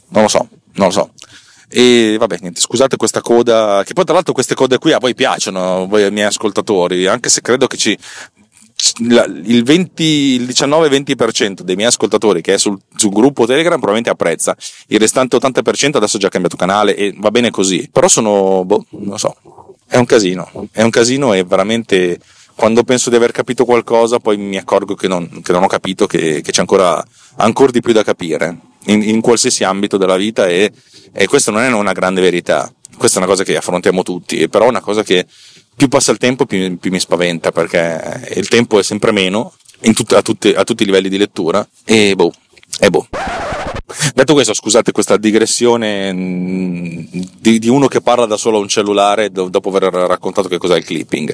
Non 0.09 0.23
lo 0.23 0.29
so, 0.29 0.47
non 0.73 0.87
lo 0.87 0.93
so. 0.93 1.11
E 1.71 2.15
vabbè, 2.17 2.37
niente, 2.41 2.61
scusate 2.61 2.97
questa 2.97 3.21
coda, 3.21 3.83
che 3.85 3.93
poi 3.93 4.03
tra 4.03 4.15
l'altro 4.15 4.33
queste 4.33 4.55
code 4.55 4.79
qui 4.79 4.91
a 4.91 4.97
voi 4.97 5.13
piacciono, 5.13 5.85
voi 5.87 6.09
miei 6.11 6.25
ascoltatori, 6.25 7.05
anche 7.05 7.29
se 7.29 7.41
credo 7.41 7.67
che 7.67 7.77
ci, 7.77 7.97
il, 8.99 9.63
20, 9.63 10.03
il 10.03 10.43
19-20% 10.47 11.61
dei 11.61 11.75
miei 11.75 11.87
ascoltatori 11.87 12.41
che 12.41 12.55
è 12.55 12.57
sul, 12.57 12.79
sul, 12.95 13.11
gruppo 13.11 13.45
Telegram 13.45 13.79
probabilmente 13.79 14.09
apprezza, 14.09 14.55
il 14.87 14.99
restante 14.99 15.37
80% 15.37 15.97
adesso 15.97 16.17
ha 16.17 16.19
già 16.19 16.29
cambiato 16.29 16.55
canale 16.55 16.95
e 16.95 17.13
va 17.17 17.29
bene 17.29 17.51
così, 17.51 17.87
però 17.91 18.07
sono, 18.07 18.63
boh, 18.65 18.85
non 18.91 19.19
so, 19.19 19.35
è 19.87 19.97
un 19.97 20.05
casino, 20.05 20.49
è 20.71 20.81
un 20.81 20.89
casino 20.89 21.33
e 21.33 21.43
veramente 21.43 22.19
quando 22.59 22.83
penso 22.83 23.09
di 23.09 23.15
aver 23.15 23.31
capito 23.31 23.63
qualcosa 23.63 24.19
poi 24.19 24.35
mi 24.35 24.57
accorgo 24.57 24.93
che 24.93 25.07
non, 25.07 25.41
che 25.41 25.53
non 25.53 25.63
ho 25.63 25.67
capito, 25.67 26.07
che, 26.07 26.41
che 26.41 26.51
c'è 26.51 26.59
ancora, 26.59 27.01
ancora 27.37 27.71
di 27.71 27.79
più 27.79 27.93
da 27.93 28.03
capire 28.03 28.57
in, 28.87 29.01
in 29.01 29.21
qualsiasi 29.21 29.63
ambito 29.63 29.95
della 29.95 30.17
vita 30.17 30.45
e, 30.45 30.69
e 31.13 31.25
questa 31.27 31.51
non 31.51 31.61
è 31.61 31.71
una 31.71 31.93
grande 31.93 32.19
verità, 32.19 32.69
questa 32.97 33.17
è 33.17 33.23
una 33.23 33.31
cosa 33.31 33.45
che 33.45 33.55
affrontiamo 33.55 34.03
tutti, 34.03 34.49
però 34.49 34.65
è 34.65 34.67
una 34.67 34.81
cosa 34.81 35.03
che 35.03 35.25
più 35.73 35.87
passa 35.87 36.11
il 36.11 36.17
tempo 36.17 36.45
più, 36.45 36.77
più 36.77 36.91
mi 36.91 36.99
spaventa 36.99 37.53
perché 37.53 38.27
il 38.35 38.49
tempo 38.49 38.77
è 38.77 38.83
sempre 38.83 39.13
meno 39.13 39.53
tut, 39.93 40.11
a, 40.11 40.21
tutti, 40.21 40.49
a, 40.49 40.65
tutti, 40.65 40.83
i 40.83 40.85
livelli 40.85 41.07
di 41.07 41.17
lettura 41.17 41.65
e 41.85 42.13
boh, 42.13 42.33
e 42.81 42.89
boh. 42.89 43.07
Detto 44.13 44.33
questo, 44.33 44.53
scusate 44.53 44.91
questa 44.91 45.15
digressione 45.15 46.11
mm, 46.11 47.05
di, 47.39 47.57
di, 47.57 47.69
uno 47.69 47.87
che 47.87 48.01
parla 48.01 48.25
da 48.25 48.35
solo 48.35 48.57
a 48.57 48.59
un 48.59 48.67
cellulare 48.67 49.31
dopo 49.31 49.69
aver 49.69 49.93
raccontato 49.93 50.49
che 50.49 50.57
cos'è 50.57 50.75
il 50.75 50.83
clipping. 50.83 51.33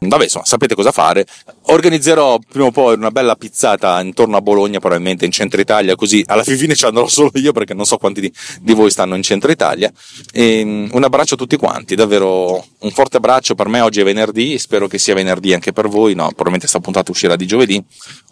Vabbè, 0.00 0.24
insomma, 0.24 0.44
sapete 0.44 0.74
cosa 0.74 0.92
fare. 0.92 1.26
Organizzerò 1.66 2.38
prima 2.38 2.66
o 2.66 2.70
poi 2.70 2.94
una 2.94 3.10
bella 3.10 3.36
pizzata 3.36 4.00
intorno 4.00 4.36
a 4.36 4.40
Bologna, 4.40 4.78
probabilmente 4.78 5.24
in 5.24 5.30
centro 5.30 5.60
Italia, 5.60 5.94
così 5.94 6.22
alla 6.26 6.42
fine 6.42 6.74
ci 6.74 6.84
andrò 6.84 7.06
solo 7.08 7.30
io 7.34 7.52
perché 7.52 7.74
non 7.74 7.84
so 7.84 7.96
quanti 7.96 8.20
di, 8.20 8.32
di 8.60 8.72
voi 8.72 8.90
stanno 8.90 9.14
in 9.14 9.22
centro 9.22 9.50
Italia. 9.50 9.90
E, 10.32 10.62
um, 10.62 10.88
un 10.92 11.04
abbraccio 11.04 11.34
a 11.34 11.36
tutti 11.36 11.56
quanti, 11.56 11.94
davvero 11.94 12.64
un 12.80 12.90
forte 12.90 13.18
abbraccio. 13.18 13.54
Per 13.54 13.68
me 13.68 13.80
oggi 13.80 14.00
è 14.00 14.04
venerdì, 14.04 14.58
spero 14.58 14.86
che 14.86 14.98
sia 14.98 15.14
venerdì 15.14 15.52
anche 15.54 15.72
per 15.72 15.88
voi. 15.88 16.14
No, 16.14 16.26
probabilmente 16.26 16.66
sta 16.66 16.80
puntata 16.80 17.10
uscirà 17.10 17.36
di 17.36 17.46
giovedì 17.46 17.82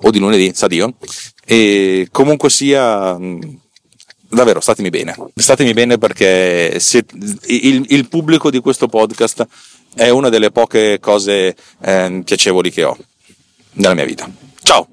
o 0.03 0.11
di 0.11 0.19
lunedì, 0.19 0.53
sa 0.55 0.67
Dio. 0.67 0.95
E 1.45 2.09
comunque 2.11 2.51
sia 2.51 3.19
davvero 4.33 4.61
statemi 4.61 4.91
bene. 4.91 5.15
Statemi 5.35 5.73
bene 5.73 5.99
perché 5.99 6.79
siete, 6.81 7.15
il, 7.47 7.85
il, 7.89 8.09
pubblico 8.09 8.51
di 8.51 8.61
questo 8.61 8.89
podcast 8.89 9.47
è 9.95 10.09
una 10.09 10.29
delle 10.29 10.51
poche 10.51 10.99
cose 11.01 11.55
eh, 11.81 12.23
piacevoli 12.25 12.71
che 12.71 12.85
ho 12.85 12.97
nella 13.75 13.95
mia 13.95 14.05
vita. 14.05 14.31
Ciao! 14.63 14.89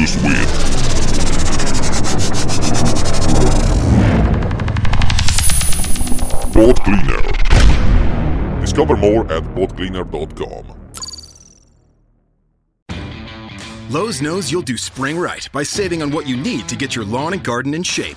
With 0.00 0.48
Pod 6.54 6.82
Cleaner. 6.84 8.60
Discover 8.62 8.96
more 8.96 9.30
at 9.30 9.42
podcleaner.com. 9.54 10.76
Lowe's 13.90 14.22
knows 14.22 14.50
you'll 14.50 14.62
do 14.62 14.78
spring 14.78 15.18
right 15.18 15.46
by 15.52 15.62
saving 15.62 16.00
on 16.02 16.10
what 16.10 16.26
you 16.26 16.34
need 16.34 16.66
to 16.68 16.76
get 16.76 16.96
your 16.96 17.04
lawn 17.04 17.34
and 17.34 17.44
garden 17.44 17.74
in 17.74 17.82
shape. 17.82 18.16